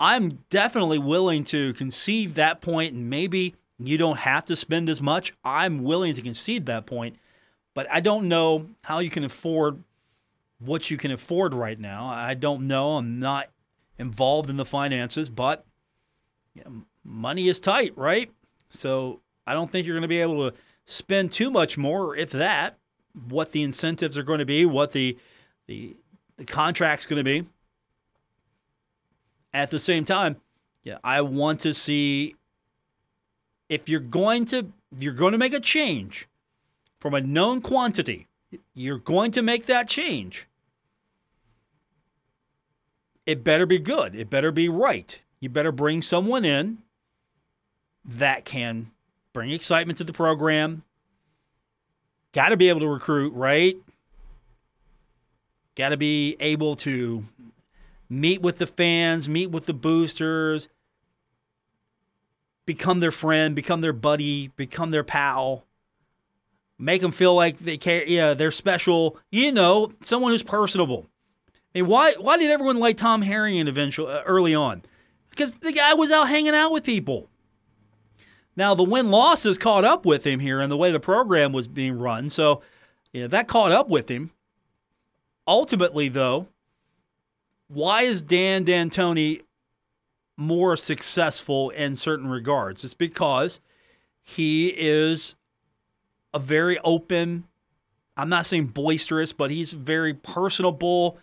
I'm 0.00 0.42
definitely 0.48 0.98
willing 0.98 1.44
to 1.44 1.74
concede 1.74 2.34
that 2.36 2.62
point 2.62 2.94
and 2.94 3.10
maybe 3.10 3.54
you 3.78 3.98
don't 3.98 4.18
have 4.18 4.46
to 4.46 4.56
spend 4.56 4.88
as 4.88 5.00
much. 5.00 5.34
I'm 5.44 5.84
willing 5.84 6.14
to 6.14 6.22
concede 6.22 6.66
that 6.66 6.86
point, 6.86 7.16
but 7.74 7.86
I 7.90 8.00
don't 8.00 8.26
know 8.26 8.66
how 8.82 8.98
you 8.98 9.10
can 9.10 9.24
afford 9.24 9.82
what 10.58 10.90
you 10.90 10.96
can 10.96 11.10
afford 11.10 11.54
right 11.54 11.78
now. 11.78 12.06
I 12.06 12.34
don't 12.34 12.66
know. 12.66 12.96
I'm 12.96 13.18
not 13.20 13.48
involved 13.98 14.50
in 14.50 14.56
the 14.56 14.64
finances, 14.64 15.28
but 15.28 15.64
you 16.54 16.62
know, 16.64 16.82
money 17.04 17.48
is 17.48 17.60
tight, 17.60 17.96
right? 17.96 18.30
So 18.70 19.20
I 19.46 19.54
don't 19.54 19.70
think 19.70 19.86
you're 19.86 19.96
going 19.96 20.02
to 20.02 20.08
be 20.08 20.20
able 20.20 20.50
to 20.50 20.56
spend 20.86 21.32
too 21.32 21.50
much 21.50 21.78
more, 21.78 22.16
if 22.16 22.30
that. 22.32 22.76
What 23.28 23.50
the 23.52 23.64
incentives 23.64 24.16
are 24.16 24.22
going 24.22 24.38
to 24.38 24.46
be, 24.46 24.64
what 24.64 24.92
the 24.92 25.18
the, 25.66 25.96
the 26.36 26.44
contract's 26.44 27.06
going 27.06 27.18
to 27.18 27.24
be. 27.24 27.46
At 29.52 29.70
the 29.70 29.78
same 29.78 30.04
time, 30.04 30.36
yeah, 30.84 30.98
I 31.02 31.22
want 31.22 31.60
to 31.60 31.74
see 31.74 32.36
if 33.68 33.88
you're 33.88 34.00
going 34.00 34.46
to 34.46 34.58
if 34.92 35.02
you're 35.02 35.12
going 35.14 35.32
to 35.32 35.38
make 35.38 35.52
a 35.52 35.60
change 35.60 36.28
from 37.00 37.14
a 37.14 37.20
known 37.20 37.60
quantity, 37.60 38.28
you're 38.74 38.98
going 38.98 39.32
to 39.32 39.42
make 39.42 39.66
that 39.66 39.88
change. 39.88 40.46
It 43.26 43.44
better 43.44 43.66
be 43.66 43.78
good. 43.78 44.14
It 44.16 44.28
better 44.30 44.50
be 44.50 44.68
right. 44.68 45.18
You 45.38 45.48
better 45.48 45.72
bring 45.72 46.02
someone 46.02 46.44
in 46.44 46.78
that 48.04 48.44
can 48.44 48.90
bring 49.32 49.50
excitement 49.50 49.98
to 49.98 50.04
the 50.04 50.12
program. 50.12 50.82
Got 52.32 52.50
to 52.50 52.56
be 52.56 52.68
able 52.68 52.80
to 52.80 52.88
recruit, 52.88 53.32
right? 53.34 53.76
Got 55.76 55.90
to 55.90 55.96
be 55.96 56.36
able 56.40 56.76
to 56.76 57.24
meet 58.10 58.42
with 58.42 58.58
the 58.58 58.66
fans, 58.66 59.28
meet 59.28 59.50
with 59.50 59.66
the 59.66 59.72
boosters, 59.72 60.68
become 62.66 63.00
their 63.00 63.12
friend, 63.12 63.54
become 63.54 63.80
their 63.80 63.92
buddy, 63.92 64.48
become 64.56 64.90
their 64.90 65.04
pal, 65.04 65.64
make 66.78 67.00
them 67.00 67.12
feel 67.12 67.34
like 67.34 67.58
they 67.60 67.78
care. 67.78 68.04
Yeah, 68.04 68.34
they're 68.34 68.50
special. 68.50 69.16
You 69.30 69.52
know, 69.52 69.92
someone 70.00 70.32
who's 70.32 70.42
personable. 70.42 71.06
I 71.74 71.78
mean, 71.78 71.86
why 71.86 72.14
why 72.18 72.36
did 72.36 72.50
everyone 72.50 72.80
like 72.80 72.96
Tom 72.96 73.22
Herrion 73.22 73.68
eventually 73.68 74.12
uh, 74.12 74.22
early 74.22 74.54
on? 74.54 74.82
Because 75.30 75.54
the 75.54 75.72
guy 75.72 75.94
was 75.94 76.10
out 76.10 76.28
hanging 76.28 76.54
out 76.54 76.72
with 76.72 76.82
people. 76.82 77.28
Now 78.56 78.74
the 78.74 78.82
win 78.82 79.10
losses 79.10 79.56
caught 79.56 79.84
up 79.84 80.04
with 80.04 80.26
him 80.26 80.40
here 80.40 80.60
and 80.60 80.70
the 80.70 80.76
way 80.76 80.90
the 80.90 81.00
program 81.00 81.52
was 81.52 81.68
being 81.68 81.98
run, 81.98 82.28
so 82.28 82.62
yeah, 83.12 83.28
that 83.28 83.48
caught 83.48 83.72
up 83.72 83.88
with 83.88 84.08
him. 84.08 84.32
Ultimately, 85.46 86.08
though, 86.08 86.48
why 87.72 88.02
is 88.02 88.20
Dan 88.20 88.64
D'Antoni 88.64 89.42
more 90.40 90.74
successful 90.74 91.68
in 91.70 91.94
certain 91.94 92.26
regards. 92.26 92.82
It's 92.82 92.94
because 92.94 93.60
he 94.22 94.68
is 94.68 95.34
a 96.32 96.38
very 96.38 96.78
open, 96.78 97.44
I'm 98.16 98.30
not 98.30 98.46
saying 98.46 98.68
boisterous, 98.68 99.34
but 99.34 99.50
he's 99.50 99.72
very 99.72 100.14
personable. 100.14 101.18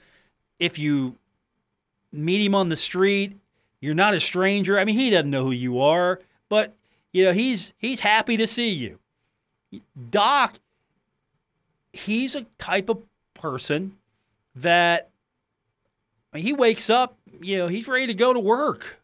If 0.59 0.77
you 0.77 1.15
meet 2.11 2.45
him 2.45 2.53
on 2.53 2.69
the 2.69 2.75
street, 2.75 3.35
you're 3.81 3.95
not 3.95 4.13
a 4.13 4.19
stranger. 4.19 4.77
I 4.77 4.85
mean, 4.85 4.95
he 4.95 5.09
doesn't 5.09 5.31
know 5.31 5.45
who 5.45 5.51
you 5.51 5.81
are, 5.81 6.19
but 6.47 6.75
you 7.11 7.25
know, 7.25 7.33
he's 7.33 7.73
he's 7.79 7.99
happy 7.99 8.37
to 8.37 8.45
see 8.45 8.69
you. 8.69 8.99
Doc, 10.11 10.59
he's 11.91 12.35
a 12.35 12.45
type 12.59 12.89
of 12.89 13.01
person 13.33 13.97
that 14.55 15.09
I 16.37 16.39
mean, 16.39 16.45
he 16.45 16.53
wakes 16.53 16.91
up, 16.91 17.17
you 17.41 17.57
know, 17.57 17.67
he's 17.67 17.87
ready 17.87 18.05
to 18.05 18.13
go 18.13 18.31
to 18.31 18.39
work. 18.39 18.99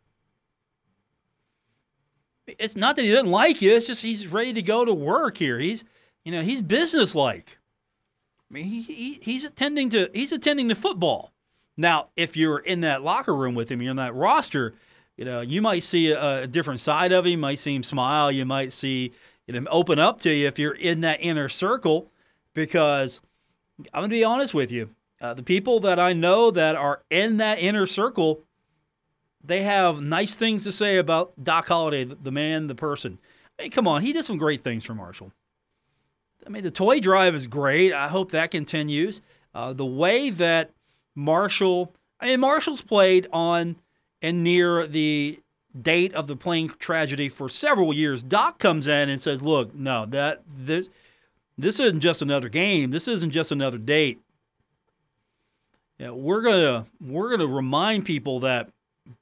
It's 2.45 2.75
not 2.75 2.95
that 2.95 3.01
he 3.01 3.11
doesn't 3.11 3.31
like 3.31 3.59
you, 3.59 3.75
it's 3.75 3.87
just 3.87 4.03
he's 4.03 4.27
ready 4.27 4.53
to 4.53 4.61
go 4.61 4.85
to 4.85 4.93
work 4.93 5.37
here. 5.37 5.57
He's, 5.57 5.83
you 6.25 6.31
know, 6.31 6.43
he's 6.43 6.61
businesslike. 6.61 7.57
I 8.51 8.53
mean, 8.53 8.65
he, 8.65 8.83
he 8.83 9.19
he's 9.19 9.45
attending 9.45 9.89
to 9.89 10.11
he's 10.13 10.31
attending 10.31 10.69
to 10.69 10.75
football. 10.75 11.31
Now, 11.75 12.09
if 12.15 12.37
you're 12.37 12.59
in 12.59 12.81
that 12.81 13.01
locker 13.01 13.33
room 13.33 13.55
with 13.55 13.67
him, 13.67 13.81
you're 13.81 13.89
in 13.89 13.97
that 13.97 14.13
roster, 14.13 14.75
you 15.17 15.25
know, 15.25 15.41
you 15.41 15.59
might 15.59 15.81
see 15.81 16.11
a, 16.11 16.43
a 16.43 16.47
different 16.47 16.81
side 16.81 17.13
of 17.13 17.25
him. 17.25 17.39
Might 17.39 17.57
see 17.57 17.73
him 17.73 17.81
smile. 17.81 18.31
You 18.31 18.45
might 18.45 18.73
see 18.73 19.11
him 19.47 19.67
open 19.71 19.97
up 19.97 20.19
to 20.19 20.31
you 20.31 20.45
if 20.45 20.59
you're 20.59 20.75
in 20.75 21.01
that 21.01 21.17
inner 21.19 21.49
circle. 21.49 22.11
Because 22.53 23.21
I'm 23.91 24.03
gonna 24.03 24.09
be 24.09 24.23
honest 24.23 24.53
with 24.53 24.71
you, 24.71 24.91
uh, 25.23 25.33
the 25.33 25.41
people 25.41 25.79
that 25.79 25.99
I 25.99 26.11
know 26.11 26.51
that 26.51 26.75
are 26.75 27.01
in 27.09 27.37
that 27.37 27.57
inner 27.57 27.87
circle, 27.87 28.41
they 29.41 29.63
have 29.63 30.01
nice 30.01 30.35
things 30.35 30.65
to 30.65 30.71
say 30.71 30.97
about 30.97 31.31
Doc 31.41 31.69
Holliday, 31.69 32.03
the 32.03 32.31
man, 32.31 32.67
the 32.67 32.75
person. 32.75 33.17
I 33.57 33.63
mean, 33.63 33.71
come 33.71 33.87
on, 33.87 34.01
he 34.01 34.11
did 34.11 34.25
some 34.25 34.37
great 34.37 34.65
things 34.65 34.83
for 34.83 34.93
Marshall. 34.93 35.31
I 36.45 36.49
mean, 36.49 36.63
the 36.63 36.71
toy 36.71 36.99
drive 36.99 37.35
is 37.35 37.47
great. 37.47 37.93
I 37.93 38.09
hope 38.09 38.31
that 38.31 38.51
continues. 38.51 39.21
Uh, 39.55 39.71
the 39.71 39.85
way 39.85 40.29
that 40.29 40.71
Marshall, 41.15 41.93
I 42.19 42.27
mean, 42.27 42.41
Marshall's 42.41 42.81
played 42.81 43.27
on 43.31 43.77
and 44.21 44.43
near 44.43 44.87
the 44.87 45.39
date 45.81 46.13
of 46.15 46.27
the 46.27 46.35
plane 46.35 46.67
tragedy 46.79 47.29
for 47.29 47.47
several 47.47 47.93
years. 47.93 48.23
Doc 48.23 48.59
comes 48.59 48.87
in 48.87 49.09
and 49.09 49.21
says, 49.21 49.41
"Look, 49.41 49.73
no, 49.73 50.05
that 50.07 50.41
this 50.53 50.89
this 51.57 51.79
isn't 51.79 52.01
just 52.01 52.21
another 52.21 52.49
game. 52.49 52.91
This 52.91 53.07
isn't 53.07 53.31
just 53.31 53.53
another 53.53 53.77
date. 53.77 54.19
Know, 55.99 56.15
we're 56.15 56.41
gonna 56.41 56.85
we're 57.01 57.29
gonna 57.29 57.47
remind 57.47 58.05
people 58.05 58.41
that 58.41 58.69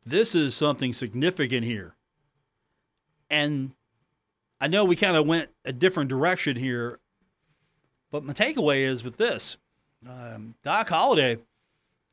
this 0.06 0.36
is 0.36 0.56
something 0.56 0.94
significant 0.94 1.66
here." 1.66 1.94
And 3.30 3.72
I 4.60 4.68
know 4.68 4.86
we 4.86 4.96
kind 4.96 5.16
of 5.16 5.26
went 5.26 5.50
a 5.66 5.74
different 5.74 6.10
direction 6.10 6.56
here, 6.56 7.00
but 8.12 8.24
my 8.24 8.34
takeaway 8.34 8.82
is 8.82 9.04
with 9.04 9.18
this 9.18 9.58
um, 10.08 10.56
Doc 10.64 10.90
Holliday. 10.90 11.38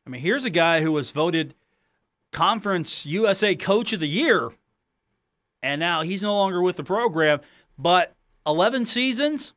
I 0.06 0.10
mean, 0.10 0.20
here's 0.20 0.44
a 0.44 0.50
guy 0.50 0.80
who 0.80 0.92
was 0.92 1.10
voted 1.10 1.54
Conference 2.32 3.04
USA 3.06 3.54
Coach 3.54 3.92
of 3.92 4.00
the 4.00 4.08
Year, 4.08 4.50
and 5.62 5.78
now 5.78 6.02
he's 6.02 6.22
no 6.22 6.34
longer 6.34 6.62
with 6.62 6.76
the 6.76 6.84
program. 6.84 7.40
But 7.78 8.14
11 8.46 8.86
seasons, 8.86 9.52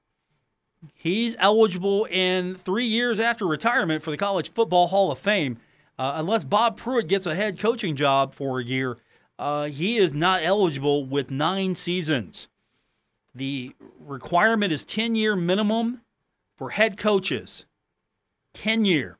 he's 0.93 1.35
eligible 1.39 2.05
in 2.05 2.55
three 2.55 2.85
years 2.85 3.19
after 3.19 3.45
retirement 3.45 4.03
for 4.03 4.11
the 4.11 4.17
College 4.17 4.51
Football 4.53 4.87
Hall 4.87 5.11
of 5.11 5.19
Fame. 5.19 5.57
Uh, 5.99 6.13
unless 6.15 6.43
Bob 6.43 6.79
Pruett 6.79 7.07
gets 7.07 7.25
a 7.25 7.35
head 7.35 7.59
coaching 7.59 7.95
job 7.95 8.33
for 8.33 8.59
a 8.59 8.63
year, 8.63 8.97
uh, 9.37 9.65
he 9.65 9.97
is 9.97 10.13
not 10.13 10.43
eligible 10.43 11.05
with 11.05 11.31
nine 11.31 11.75
seasons. 11.75 12.47
The 13.35 13.75
requirement 13.99 14.73
is 14.73 14.85
10 14.85 15.15
year 15.15 15.35
minimum 15.35 16.01
for 16.57 16.69
head 16.69 16.97
coaches. 16.97 17.65
10 18.53 18.85
year. 18.85 19.17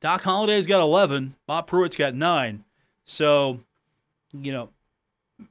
Doc 0.00 0.22
Holliday's 0.22 0.66
got 0.66 0.80
11. 0.80 1.34
Bob 1.46 1.68
Pruett's 1.68 1.96
got 1.96 2.14
nine. 2.14 2.64
So, 3.04 3.60
you 4.32 4.52
know, 4.52 4.70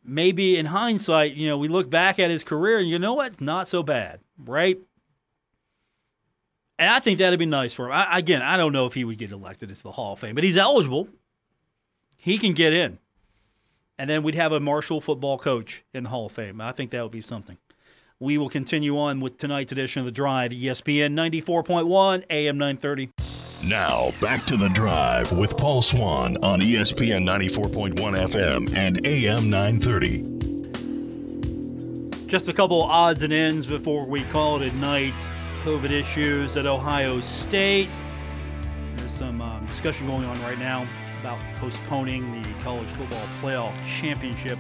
maybe 0.03 0.57
in 0.57 0.65
hindsight, 0.65 1.33
you 1.33 1.47
know, 1.47 1.57
we 1.57 1.67
look 1.67 1.89
back 1.89 2.19
at 2.19 2.29
his 2.29 2.43
career 2.43 2.79
and 2.79 2.89
you 2.89 2.99
know 2.99 3.13
what? 3.13 3.33
It's 3.33 3.41
not 3.41 3.67
so 3.67 3.83
bad, 3.83 4.19
right? 4.37 4.79
And 6.77 6.89
I 6.89 6.99
think 6.99 7.19
that'd 7.19 7.37
be 7.37 7.45
nice 7.45 7.73
for 7.73 7.87
him. 7.87 7.91
I, 7.91 8.17
again, 8.17 8.41
I 8.41 8.57
don't 8.57 8.71
know 8.71 8.85
if 8.85 8.93
he 8.93 9.03
would 9.03 9.17
get 9.17 9.31
elected 9.31 9.69
into 9.69 9.83
the 9.83 9.91
Hall 9.91 10.13
of 10.13 10.19
Fame, 10.19 10.35
but 10.35 10.43
he's 10.43 10.57
eligible. 10.57 11.09
He 12.15 12.37
can 12.37 12.53
get 12.53 12.73
in. 12.73 12.99
And 13.97 14.09
then 14.09 14.23
we'd 14.23 14.35
have 14.35 14.53
a 14.53 14.61
Marshall 14.61 15.01
football 15.01 15.37
coach 15.37 15.83
in 15.93 16.03
the 16.03 16.09
Hall 16.09 16.27
of 16.27 16.31
Fame. 16.31 16.61
I 16.61 16.71
think 16.71 16.91
that 16.91 17.03
would 17.03 17.11
be 17.11 17.21
something. 17.21 17.57
We 18.21 18.37
will 18.37 18.49
continue 18.49 18.97
on 18.97 19.19
with 19.19 19.37
tonight's 19.37 19.71
edition 19.71 19.99
of 19.99 20.05
The 20.05 20.11
Drive, 20.11 20.51
ESPN 20.51 21.13
94.1, 21.13 22.23
AM 22.29 22.57
930. 22.57 23.09
Now, 23.65 24.11
back 24.21 24.45
to 24.45 24.55
the 24.55 24.69
drive 24.69 25.33
with 25.33 25.57
Paul 25.57 25.81
Swan 25.81 26.37
on 26.37 26.61
ESPN 26.61 27.25
94.1 27.25 27.93
FM 27.93 28.73
and 28.73 29.05
AM 29.05 29.49
930. 29.49 30.23
Just 32.27 32.47
a 32.47 32.53
couple 32.53 32.81
odds 32.83 33.21
and 33.21 33.33
ends 33.33 33.65
before 33.65 34.05
we 34.05 34.23
call 34.25 34.61
it 34.61 34.71
a 34.71 34.75
night. 34.77 35.13
COVID 35.63 35.91
issues 35.91 36.55
at 36.55 36.65
Ohio 36.65 37.19
State. 37.19 37.89
There's 38.95 39.11
some 39.11 39.41
um, 39.41 39.65
discussion 39.65 40.07
going 40.07 40.23
on 40.23 40.41
right 40.41 40.57
now 40.57 40.87
about 41.19 41.37
postponing 41.57 42.41
the 42.41 42.63
college 42.63 42.87
football 42.91 43.27
playoff 43.41 43.73
championship. 43.85 44.57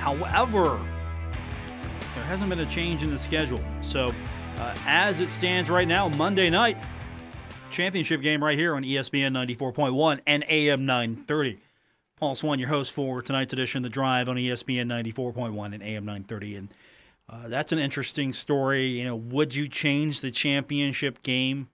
However, 0.00 0.78
there 2.14 2.24
hasn't 2.24 2.50
been 2.50 2.60
a 2.60 2.66
change 2.66 3.02
in 3.02 3.10
the 3.10 3.18
schedule. 3.18 3.60
So, 3.80 4.14
uh, 4.60 4.74
as 4.86 5.20
it 5.20 5.30
stands 5.30 5.70
right 5.70 5.88
now, 5.88 6.10
Monday 6.10 6.50
night, 6.50 6.76
championship 7.70 8.20
game 8.20 8.44
right 8.44 8.58
here 8.58 8.74
on 8.74 8.84
ESPN 8.84 9.32
94.1 9.32 10.20
and 10.26 10.44
AM 10.48 10.84
930. 10.84 11.58
Paul 12.16 12.34
Swan, 12.34 12.58
your 12.58 12.68
host 12.68 12.92
for 12.92 13.22
tonight's 13.22 13.54
edition 13.54 13.82
The 13.82 13.88
Drive 13.88 14.28
on 14.28 14.36
ESPN 14.36 14.86
94.1 14.86 15.72
and 15.72 15.82
AM 15.82 16.04
930. 16.04 16.56
And 16.56 16.74
uh, 17.30 17.48
that's 17.48 17.72
an 17.72 17.78
interesting 17.78 18.34
story. 18.34 18.86
You 18.88 19.04
know, 19.04 19.16
would 19.16 19.54
you 19.54 19.66
change 19.66 20.20
the 20.20 20.30
championship 20.30 21.22
game 21.22 21.70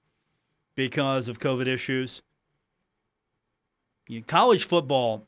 because 0.77 1.27
of 1.27 1.41
COVID 1.41 1.67
issues? 1.67 2.23
You 4.07 4.21
know, 4.21 4.25
college 4.29 4.63
football 4.63 5.27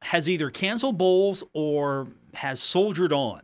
has 0.00 0.30
either 0.30 0.48
canceled 0.48 0.96
bowls 0.96 1.44
or 1.52 2.08
has 2.32 2.62
soldiered 2.62 3.12
on. 3.12 3.42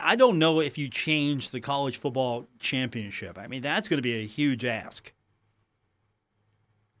I 0.00 0.16
don't 0.16 0.38
know 0.38 0.60
if 0.60 0.76
you 0.76 0.88
change 0.88 1.50
the 1.50 1.60
college 1.60 1.98
football 1.98 2.46
championship. 2.58 3.38
I 3.38 3.46
mean, 3.46 3.62
that's 3.62 3.88
going 3.88 3.98
to 3.98 4.02
be 4.02 4.22
a 4.22 4.26
huge 4.26 4.64
ask. 4.64 5.12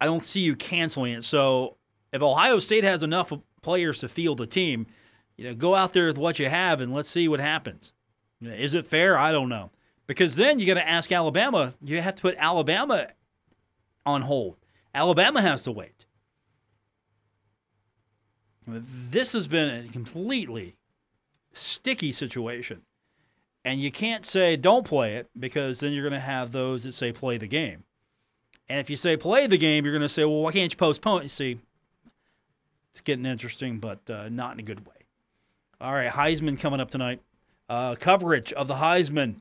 I 0.00 0.06
don't 0.06 0.24
see 0.24 0.40
you 0.40 0.54
canceling 0.54 1.14
it. 1.14 1.24
So, 1.24 1.76
if 2.12 2.22
Ohio 2.22 2.60
State 2.60 2.84
has 2.84 3.02
enough 3.02 3.32
players 3.62 3.98
to 3.98 4.08
field 4.08 4.40
a 4.40 4.46
team, 4.46 4.86
you 5.36 5.44
know, 5.44 5.54
go 5.54 5.74
out 5.74 5.92
there 5.92 6.06
with 6.06 6.18
what 6.18 6.38
you 6.38 6.48
have 6.48 6.80
and 6.80 6.94
let's 6.94 7.10
see 7.10 7.28
what 7.28 7.40
happens. 7.40 7.92
Is 8.40 8.74
it 8.74 8.86
fair? 8.86 9.18
I 9.18 9.32
don't 9.32 9.48
know. 9.48 9.70
Because 10.06 10.36
then 10.36 10.58
you 10.58 10.66
got 10.66 10.74
to 10.74 10.88
ask 10.88 11.10
Alabama. 11.12 11.74
You 11.82 12.00
have 12.00 12.14
to 12.16 12.22
put 12.22 12.36
Alabama 12.38 13.08
on 14.06 14.22
hold. 14.22 14.56
Alabama 14.94 15.42
has 15.42 15.62
to 15.62 15.72
wait. 15.72 16.06
This 18.66 19.32
has 19.32 19.46
been 19.46 19.86
a 19.86 19.88
completely 19.88 20.76
sticky 21.58 22.12
situation. 22.12 22.82
And 23.64 23.80
you 23.80 23.90
can't 23.90 24.24
say 24.24 24.56
don't 24.56 24.86
play 24.86 25.16
it 25.16 25.28
because 25.38 25.80
then 25.80 25.92
you're 25.92 26.02
going 26.02 26.12
to 26.12 26.20
have 26.20 26.52
those 26.52 26.84
that 26.84 26.92
say 26.92 27.12
play 27.12 27.36
the 27.36 27.46
game. 27.46 27.84
And 28.68 28.80
if 28.80 28.90
you 28.90 28.96
say 28.96 29.16
play 29.16 29.46
the 29.46 29.58
game, 29.58 29.84
you're 29.84 29.94
going 29.94 30.02
to 30.02 30.08
say, 30.08 30.24
well, 30.24 30.42
why 30.42 30.52
can't 30.52 30.72
you 30.72 30.76
postpone 30.76 31.20
it? 31.20 31.24
You 31.24 31.28
see, 31.30 31.58
it's 32.92 33.00
getting 33.00 33.26
interesting, 33.26 33.78
but 33.78 33.98
uh, 34.08 34.28
not 34.28 34.54
in 34.54 34.60
a 34.60 34.62
good 34.62 34.86
way. 34.86 34.94
All 35.80 35.92
right, 35.92 36.10
Heisman 36.10 36.58
coming 36.58 36.80
up 36.80 36.90
tonight. 36.90 37.20
Uh, 37.68 37.94
coverage 37.94 38.52
of 38.52 38.68
the 38.68 38.74
Heisman 38.74 39.36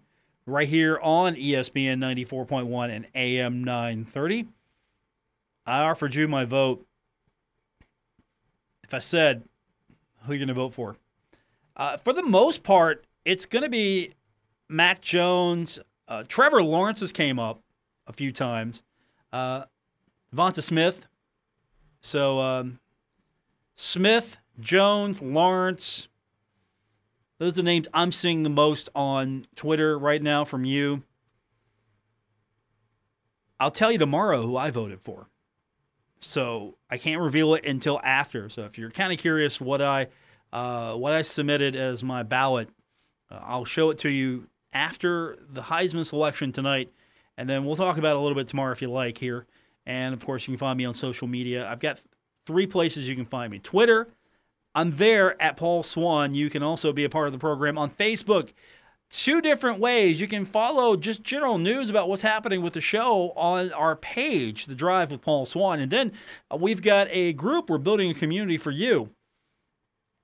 right 0.45 0.67
here 0.67 0.99
on 1.01 1.35
ESPN 1.35 1.97
94.1 1.99 2.89
and 2.89 3.07
AM 3.15 3.63
930. 3.63 4.47
I 5.65 5.79
offered 5.81 6.15
you 6.15 6.27
my 6.27 6.45
vote. 6.45 6.85
If 8.83 8.93
I 8.93 8.99
said, 8.99 9.43
who 10.23 10.31
are 10.31 10.35
you 10.35 10.39
going 10.39 10.47
to 10.47 10.53
vote 10.53 10.73
for? 10.73 10.95
Uh, 11.77 11.95
for 11.97 12.11
the 12.11 12.23
most 12.23 12.63
part, 12.63 13.05
it's 13.23 13.45
going 13.45 13.63
to 13.63 13.69
be 13.69 14.13
Mac 14.67 14.99
Jones. 14.99 15.79
Uh, 16.07 16.23
Trevor 16.27 16.63
Lawrence 16.63 16.99
has 17.01 17.11
came 17.11 17.37
up 17.37 17.61
a 18.07 18.13
few 18.13 18.31
times. 18.31 18.81
Uh, 19.31 19.65
Devonta 20.35 20.63
Smith. 20.63 21.05
So 22.01 22.39
um, 22.39 22.79
Smith, 23.75 24.37
Jones, 24.59 25.21
Lawrence. 25.21 26.07
Those 27.37 27.53
are 27.53 27.57
the 27.57 27.63
names 27.63 27.87
I'm 27.93 28.11
seeing 28.11 28.41
the 28.41 28.49
most 28.49 28.89
on 28.95 29.45
Twitter 29.55 29.99
right 29.99 30.21
now 30.21 30.43
from 30.43 30.65
you. 30.65 31.03
I'll 33.59 33.71
tell 33.71 33.91
you 33.91 33.99
tomorrow 33.99 34.41
who 34.41 34.57
I 34.57 34.71
voted 34.71 35.01
for. 35.01 35.27
So 36.19 36.75
I 36.89 36.97
can't 36.97 37.21
reveal 37.21 37.53
it 37.53 37.65
until 37.65 37.99
after. 38.03 38.49
So 38.49 38.63
if 38.63 38.79
you're 38.79 38.89
kind 38.89 39.13
of 39.13 39.19
curious 39.19 39.61
what 39.61 39.81
I 39.81 40.07
uh, 40.53 40.93
what 40.95 41.13
I 41.13 41.21
submitted 41.21 41.75
as 41.75 42.03
my 42.03 42.23
ballot, 42.23 42.69
uh, 43.29 43.39
I'll 43.41 43.65
show 43.65 43.89
it 43.89 43.97
to 43.99 44.09
you 44.09 44.47
after 44.73 45.37
the 45.49 45.61
Heisman 45.61 46.05
selection 46.05 46.51
tonight, 46.51 46.91
and 47.37 47.49
then 47.49 47.65
we'll 47.65 47.75
talk 47.75 47.97
about 47.97 48.15
it 48.15 48.17
a 48.17 48.21
little 48.21 48.35
bit 48.35 48.47
tomorrow 48.47 48.71
if 48.71 48.81
you 48.81 48.89
like 48.89 49.17
here. 49.17 49.45
And 49.85 50.13
of 50.13 50.25
course, 50.25 50.47
you 50.47 50.53
can 50.53 50.59
find 50.59 50.77
me 50.77 50.85
on 50.85 50.93
social 50.93 51.27
media. 51.27 51.67
I've 51.69 51.79
got 51.79 51.99
three 52.45 52.67
places 52.67 53.07
you 53.07 53.15
can 53.15 53.25
find 53.25 53.51
me: 53.51 53.59
Twitter. 53.59 54.07
I'm 54.75 54.95
there 54.95 55.41
at 55.41 55.57
Paul 55.57 55.81
Swan. 55.81 56.35
You 56.35 56.49
can 56.49 56.61
also 56.61 56.93
be 56.93 57.05
a 57.05 57.09
part 57.09 57.27
of 57.27 57.33
the 57.33 57.39
program 57.39 57.77
on 57.77 57.89
Facebook. 57.89 58.53
two 59.09 59.41
different 59.41 59.79
ways. 59.79 60.19
You 60.19 60.27
can 60.27 60.45
follow 60.45 60.95
just 60.95 61.23
general 61.23 61.57
news 61.57 61.89
about 61.89 62.09
what's 62.09 62.21
happening 62.21 62.61
with 62.61 62.73
the 62.73 62.81
show 62.81 63.31
on 63.35 63.71
our 63.73 63.95
page, 63.95 64.65
The 64.65 64.75
Drive 64.75 65.11
with 65.11 65.21
Paul 65.21 65.45
Swan. 65.45 65.79
And 65.79 65.91
then 65.91 66.11
we've 66.57 66.81
got 66.81 67.07
a 67.11 67.33
group, 67.33 67.69
we're 67.69 67.77
building 67.77 68.11
a 68.11 68.13
community 68.13 68.57
for 68.57 68.71
you. 68.71 69.09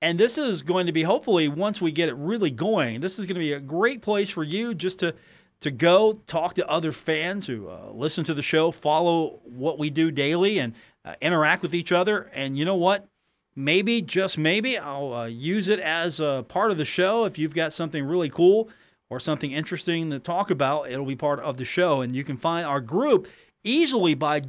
And 0.04 0.20
this 0.20 0.36
is 0.36 0.60
going 0.60 0.84
to 0.84 0.92
be 0.92 1.02
hopefully 1.02 1.48
once 1.48 1.80
we 1.80 1.90
get 1.90 2.10
it 2.10 2.14
really 2.16 2.50
going, 2.50 3.00
this 3.00 3.18
is 3.18 3.24
going 3.24 3.36
to 3.36 3.40
be 3.40 3.54
a 3.54 3.58
great 3.58 4.02
place 4.02 4.28
for 4.28 4.44
you 4.44 4.74
just 4.74 4.98
to 4.98 5.14
to 5.60 5.70
go 5.70 6.20
talk 6.26 6.52
to 6.56 6.68
other 6.68 6.92
fans 6.92 7.46
who 7.46 7.70
uh, 7.70 7.90
listen 7.90 8.22
to 8.24 8.34
the 8.34 8.42
show, 8.42 8.70
follow 8.70 9.40
what 9.44 9.78
we 9.78 9.88
do 9.88 10.10
daily, 10.10 10.58
and 10.58 10.74
uh, 11.06 11.14
interact 11.22 11.62
with 11.62 11.74
each 11.74 11.90
other. 11.90 12.30
And 12.34 12.58
you 12.58 12.66
know 12.66 12.74
what? 12.74 13.08
Maybe, 13.56 14.02
just 14.02 14.36
maybe, 14.36 14.76
I'll 14.76 15.14
uh, 15.14 15.24
use 15.24 15.68
it 15.68 15.80
as 15.80 16.20
a 16.20 16.44
part 16.48 16.70
of 16.70 16.76
the 16.76 16.84
show. 16.84 17.24
If 17.24 17.38
you've 17.38 17.54
got 17.54 17.72
something 17.72 18.04
really 18.04 18.28
cool 18.28 18.68
or 19.08 19.18
something 19.18 19.52
interesting 19.52 20.10
to 20.10 20.18
talk 20.18 20.50
about, 20.50 20.90
it'll 20.90 21.06
be 21.06 21.16
part 21.16 21.40
of 21.40 21.56
the 21.56 21.64
show. 21.64 22.02
And 22.02 22.14
you 22.14 22.24
can 22.24 22.36
find 22.36 22.66
our 22.66 22.82
group 22.82 23.26
easily 23.62 24.12
by 24.12 24.42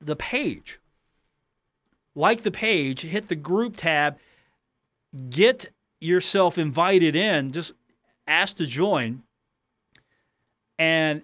the 0.00 0.16
page. 0.16 0.80
Like 2.14 2.44
the 2.44 2.50
page, 2.50 3.02
hit 3.02 3.28
the 3.28 3.36
group 3.36 3.76
tab, 3.76 4.16
get 5.30 5.70
yourself 6.00 6.58
invited 6.58 7.14
in, 7.16 7.52
just 7.52 7.72
ask 8.26 8.56
to 8.56 8.66
join 8.66 9.22
and 10.82 11.22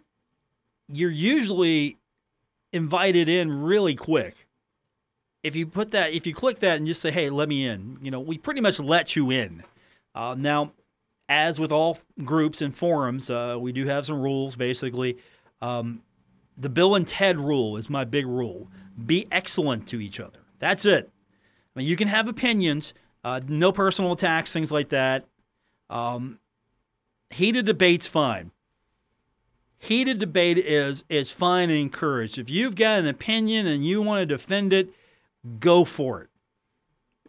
you're 0.89 1.11
usually 1.11 1.97
invited 2.73 3.29
in 3.29 3.63
really 3.63 3.97
quick. 3.97 4.37
If 5.43 5.57
you 5.57 5.67
put 5.67 5.91
that, 5.93 6.13
if 6.13 6.29
you 6.29 6.35
click 6.35 6.61
that 6.61 6.77
and 6.77 6.87
just 6.87 7.01
say, 7.01 7.11
"Hey, 7.11 7.29
let 7.29 7.49
me 7.49 7.67
in," 7.67 7.99
you 8.01 8.13
know, 8.13 8.21
we 8.21 8.39
pretty 8.39 8.61
much 8.61 8.79
let 8.79 9.17
you 9.17 9.31
in. 9.31 9.65
Uh, 10.15 10.37
now, 10.39 10.73
as 11.29 11.59
with 11.59 11.73
all 11.73 11.99
groups 12.25 12.61
and 12.61 12.75
forums, 12.75 13.31
uh, 13.31 13.57
we 13.59 13.73
do 13.73 13.85
have 13.87 14.07
some 14.07 14.21
rules. 14.21 14.55
Basically, 14.55 15.19
um, 15.61 16.03
the 16.57 16.69
Bill 16.69 16.95
and 16.95 17.07
Ted 17.07 17.39
rule 17.39 17.77
is 17.77 17.91
my 17.91 18.05
big 18.05 18.27
rule: 18.27 18.69
be 19.07 19.27
excellent 19.33 19.89
to 19.89 20.01
each 20.01 20.21
other. 20.21 20.39
That's 20.61 20.85
it. 20.85 21.11
I 21.75 21.79
mean, 21.81 21.89
you 21.89 21.97
can 21.97 22.09
have 22.09 22.29
opinions, 22.29 22.95
uh, 23.25 23.41
no 23.47 23.73
personal 23.73 24.13
attacks, 24.13 24.53
things 24.53 24.71
like 24.71 24.91
that. 24.91 25.25
Um, 25.91 26.39
heated 27.31 27.67
debates, 27.67 28.07
fine 28.07 28.51
heated 29.79 30.19
debate 30.19 30.59
is 30.59 31.05
is 31.09 31.31
fine 31.31 31.71
and 31.71 31.79
encouraged. 31.79 32.39
If 32.39 32.51
you've 32.51 32.75
got 32.75 32.99
an 32.99 33.07
opinion 33.07 33.67
and 33.67 33.85
you 33.85 34.03
want 34.03 34.21
to 34.21 34.27
defend 34.27 34.73
it, 34.73 34.91
go 35.61 35.85
for 35.85 36.23
it. 36.23 36.31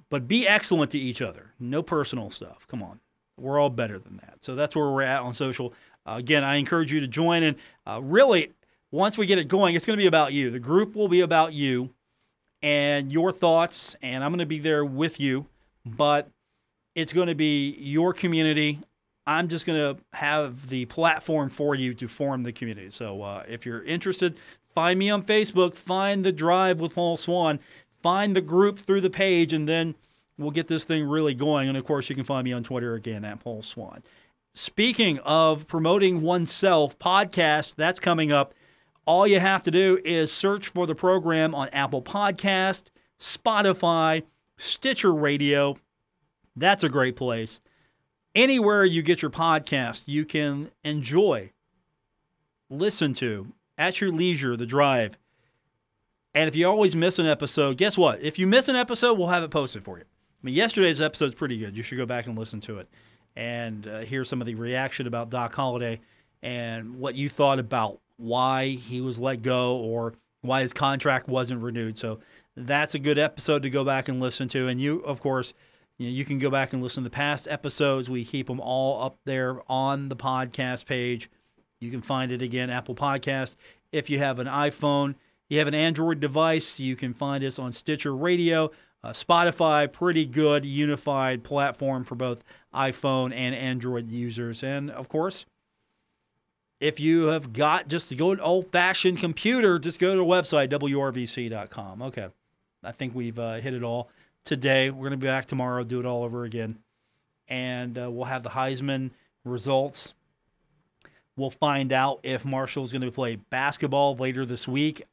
But 0.09 0.27
be 0.27 0.47
excellent 0.47 0.91
to 0.91 0.99
each 0.99 1.21
other. 1.21 1.53
No 1.59 1.83
personal 1.83 2.31
stuff. 2.31 2.67
Come 2.67 2.81
on. 2.81 2.99
We're 3.37 3.59
all 3.59 3.69
better 3.69 3.99
than 3.99 4.17
that. 4.17 4.43
So 4.43 4.55
that's 4.55 4.75
where 4.75 4.89
we're 4.89 5.03
at 5.03 5.21
on 5.21 5.33
social. 5.33 5.73
Uh, 6.05 6.15
again, 6.17 6.43
I 6.43 6.55
encourage 6.55 6.91
you 6.91 6.99
to 6.99 7.07
join. 7.07 7.43
And 7.43 7.57
uh, 7.85 8.01
really, 8.01 8.51
once 8.91 9.17
we 9.17 9.27
get 9.27 9.37
it 9.37 9.47
going, 9.47 9.75
it's 9.75 9.85
going 9.85 9.97
to 9.97 10.01
be 10.01 10.07
about 10.07 10.33
you. 10.33 10.49
The 10.49 10.59
group 10.59 10.95
will 10.95 11.07
be 11.07 11.21
about 11.21 11.53
you 11.53 11.91
and 12.63 13.13
your 13.13 13.31
thoughts, 13.31 13.95
and 14.01 14.23
I'm 14.23 14.31
going 14.31 14.39
to 14.39 14.45
be 14.47 14.59
there 14.59 14.83
with 14.83 15.19
you. 15.19 15.45
But 15.85 16.29
it's 16.95 17.13
going 17.13 17.27
to 17.27 17.35
be 17.35 17.75
your 17.79 18.13
community. 18.13 18.79
I'm 19.25 19.47
just 19.47 19.65
going 19.65 19.95
to 19.95 20.01
have 20.13 20.69
the 20.69 20.85
platform 20.85 21.49
for 21.49 21.75
you 21.75 21.93
to 21.95 22.07
form 22.07 22.43
the 22.43 22.51
community. 22.51 22.89
So 22.91 23.21
uh, 23.21 23.43
if 23.47 23.65
you're 23.65 23.83
interested, 23.83 24.37
find 24.73 24.97
me 24.97 25.09
on 25.09 25.23
Facebook, 25.23 25.75
find 25.75 26.25
the 26.25 26.31
Drive 26.31 26.79
with 26.79 26.95
Paul 26.95 27.15
Swan, 27.15 27.59
find 28.01 28.35
the 28.35 28.41
group 28.41 28.79
through 28.79 29.01
the 29.01 29.09
page, 29.09 29.53
and 29.53 29.67
then 29.67 29.95
we'll 30.37 30.51
get 30.51 30.67
this 30.67 30.83
thing 30.83 31.05
really 31.05 31.35
going. 31.35 31.69
And 31.69 31.77
of 31.77 31.85
course, 31.85 32.09
you 32.09 32.15
can 32.15 32.23
find 32.23 32.43
me 32.43 32.53
on 32.53 32.63
Twitter 32.63 32.95
again 32.95 33.23
at 33.23 33.39
Paul 33.39 33.61
Swan. 33.61 34.01
Speaking 34.55 35.19
of 35.19 35.67
promoting 35.67 36.21
oneself, 36.21 36.97
podcast 36.97 37.75
that's 37.75 37.99
coming 37.99 38.31
up. 38.31 38.53
All 39.05 39.27
you 39.27 39.39
have 39.39 39.63
to 39.63 39.71
do 39.71 39.99
is 40.03 40.31
search 40.31 40.69
for 40.69 40.87
the 40.87 40.95
program 40.95 41.55
on 41.55 41.69
Apple 41.69 42.01
Podcast, 42.01 42.83
Spotify, 43.19 44.23
Stitcher 44.59 45.13
Radio. 45.13 45.77
That's 46.55 46.83
a 46.83 46.89
great 46.89 47.15
place 47.15 47.59
anywhere 48.35 48.85
you 48.85 49.01
get 49.01 49.21
your 49.21 49.31
podcast, 49.31 50.03
you 50.05 50.25
can 50.25 50.71
enjoy, 50.83 51.51
listen 52.69 53.13
to 53.15 53.47
at 53.77 54.01
your 54.01 54.11
leisure 54.11 54.55
the 54.57 54.65
drive. 54.65 55.17
And 56.35 56.47
if 56.47 56.55
you 56.55 56.67
always 56.67 56.95
miss 56.95 57.19
an 57.19 57.25
episode, 57.25 57.77
guess 57.77 57.97
what? 57.97 58.21
If 58.21 58.37
you 58.37 58.45
miss 58.45 58.69
an 58.69 58.75
episode, 58.75 59.17
we'll 59.17 59.27
have 59.27 59.43
it 59.43 59.51
posted 59.51 59.83
for 59.83 59.97
you. 59.97 60.03
I 60.03 60.41
mean, 60.43 60.55
yesterday's 60.55 61.01
episode 61.01 61.25
is 61.25 61.33
pretty 61.33 61.57
good. 61.57 61.75
You 61.75 61.83
should 61.83 61.97
go 61.97 62.05
back 62.05 62.27
and 62.27 62.37
listen 62.37 62.61
to 62.61 62.79
it 62.79 62.87
and 63.35 63.87
uh, 63.87 63.99
hear 64.01 64.23
some 64.23 64.41
of 64.41 64.47
the 64.47 64.55
reaction 64.55 65.07
about 65.07 65.29
Doc 65.29 65.53
Holliday 65.53 65.99
and 66.41 66.95
what 66.97 67.15
you 67.15 67.29
thought 67.29 67.59
about 67.59 67.99
why 68.17 68.67
he 68.69 69.01
was 69.01 69.17
let 69.17 69.41
go 69.41 69.77
or 69.77 70.13
why 70.41 70.61
his 70.61 70.71
contract 70.71 71.27
wasn't 71.27 71.61
renewed. 71.61 71.97
So 71.97 72.19
that's 72.67 72.95
a 72.95 72.99
good 72.99 73.17
episode 73.17 73.63
to 73.63 73.69
go 73.69 73.83
back 73.83 74.07
and 74.07 74.19
listen 74.19 74.47
to. 74.49 74.67
And 74.67 74.81
you, 74.81 74.99
of 74.99 75.21
course, 75.21 75.53
you, 75.97 76.07
know, 76.07 76.13
you 76.13 76.25
can 76.25 76.39
go 76.39 76.49
back 76.49 76.73
and 76.73 76.81
listen 76.81 77.03
to 77.03 77.09
the 77.09 77.15
past 77.15 77.47
episodes. 77.49 78.09
We 78.09 78.25
keep 78.25 78.47
them 78.47 78.59
all 78.59 79.03
up 79.03 79.17
there 79.25 79.61
on 79.69 80.09
the 80.09 80.15
podcast 80.15 80.85
page. 80.85 81.29
You 81.79 81.91
can 81.91 82.01
find 82.01 82.31
it 82.31 82.41
again, 82.41 82.69
Apple 82.69 82.95
Podcast. 82.95 83.55
If 83.91 84.09
you 84.09 84.19
have 84.19 84.39
an 84.39 84.47
iPhone, 84.47 85.15
you 85.49 85.59
have 85.59 85.67
an 85.67 85.73
Android 85.73 86.19
device, 86.19 86.79
you 86.79 86.95
can 86.95 87.13
find 87.13 87.43
us 87.43 87.57
on 87.57 87.73
Stitcher 87.73 88.15
Radio, 88.15 88.71
uh, 89.03 89.09
Spotify, 89.09 89.91
pretty 89.91 90.25
good 90.25 90.65
unified 90.65 91.43
platform 91.43 92.03
for 92.03 92.15
both 92.15 92.43
iPhone 92.73 93.33
and 93.33 93.55
Android 93.55 94.11
users. 94.11 94.61
And 94.61 94.91
of 94.91 95.09
course, 95.09 95.45
if 96.79 96.99
you 96.99 97.25
have 97.27 97.51
got 97.51 97.87
just 97.87 98.09
to 98.09 98.15
go 98.15 98.31
an 98.31 98.39
old 98.39 98.71
fashioned 98.71 99.17
computer, 99.17 99.79
just 99.79 99.99
go 99.99 100.11
to 100.11 100.17
the 100.17 100.25
website, 100.25 100.69
wrvc.com. 100.69 102.01
Okay. 102.03 102.27
I 102.83 102.91
think 102.91 103.13
we've 103.13 103.37
uh, 103.37 103.55
hit 103.55 103.73
it 103.73 103.83
all 103.83 104.09
today. 104.45 104.89
We're 104.89 105.09
going 105.09 105.11
to 105.11 105.17
be 105.17 105.27
back 105.27 105.47
tomorrow, 105.47 105.83
do 105.83 105.99
it 105.99 106.05
all 106.05 106.23
over 106.23 106.43
again. 106.43 106.77
And 107.47 107.97
uh, 107.97 108.09
we'll 108.09 108.25
have 108.25 108.43
the 108.43 108.49
Heisman 108.49 109.11
results. 109.43 110.13
We'll 111.35 111.49
find 111.49 111.93
out 111.93 112.19
if 112.23 112.45
Marshall's 112.45 112.91
going 112.91 113.01
to 113.01 113.11
play 113.11 113.37
basketball 113.37 114.15
later 114.15 114.45
this 114.45 114.67
week. 114.67 115.03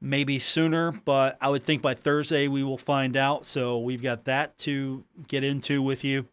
Maybe 0.00 0.38
sooner, 0.38 0.92
but 0.92 1.36
I 1.40 1.48
would 1.48 1.64
think 1.64 1.82
by 1.82 1.94
Thursday 1.94 2.46
we 2.46 2.62
will 2.62 2.78
find 2.78 3.16
out. 3.16 3.46
So 3.46 3.78
we've 3.78 4.02
got 4.02 4.24
that 4.26 4.56
to 4.58 5.04
get 5.26 5.42
into 5.42 5.82
with 5.82 6.04
you. 6.04 6.26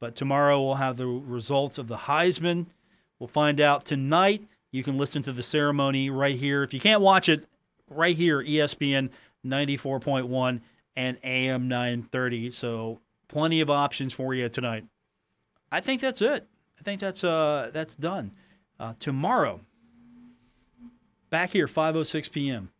But 0.00 0.16
tomorrow 0.16 0.62
we'll 0.62 0.74
have 0.74 0.96
the 0.96 1.06
results 1.06 1.78
of 1.78 1.86
the 1.86 1.96
Heisman. 1.96 2.66
We'll 3.18 3.28
find 3.28 3.60
out 3.60 3.84
tonight. 3.84 4.46
You 4.72 4.82
can 4.82 4.98
listen 4.98 5.22
to 5.22 5.32
the 5.32 5.42
ceremony 5.42 6.10
right 6.10 6.36
here. 6.36 6.62
If 6.62 6.74
you 6.74 6.80
can't 6.80 7.00
watch 7.00 7.28
it, 7.28 7.46
right 7.88 8.16
here, 8.16 8.42
ESPN 8.42 9.10
94.1 9.46 10.60
and 10.96 11.18
AM 11.22 11.68
930. 11.68 12.50
So 12.50 13.00
plenty 13.28 13.60
of 13.60 13.70
options 13.70 14.12
for 14.12 14.34
you 14.34 14.48
tonight. 14.48 14.84
I 15.70 15.80
think 15.80 16.00
that's 16.00 16.22
it. 16.22 16.46
I 16.78 16.82
think 16.82 17.00
that's 17.00 17.24
uh 17.24 17.70
that's 17.72 17.94
done. 17.94 18.32
Uh, 18.78 18.92
tomorrow, 19.00 19.60
back 21.30 21.50
here 21.50 21.66
5:06 21.66 22.30
p.m. 22.30 22.70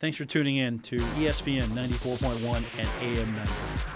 Thanks 0.00 0.16
for 0.16 0.24
tuning 0.24 0.56
in 0.56 0.80
to 0.80 0.96
ESPN 0.96 1.68
94.1 1.68 2.64
and 2.78 2.88
AM 3.00 3.32
930. 3.32 3.95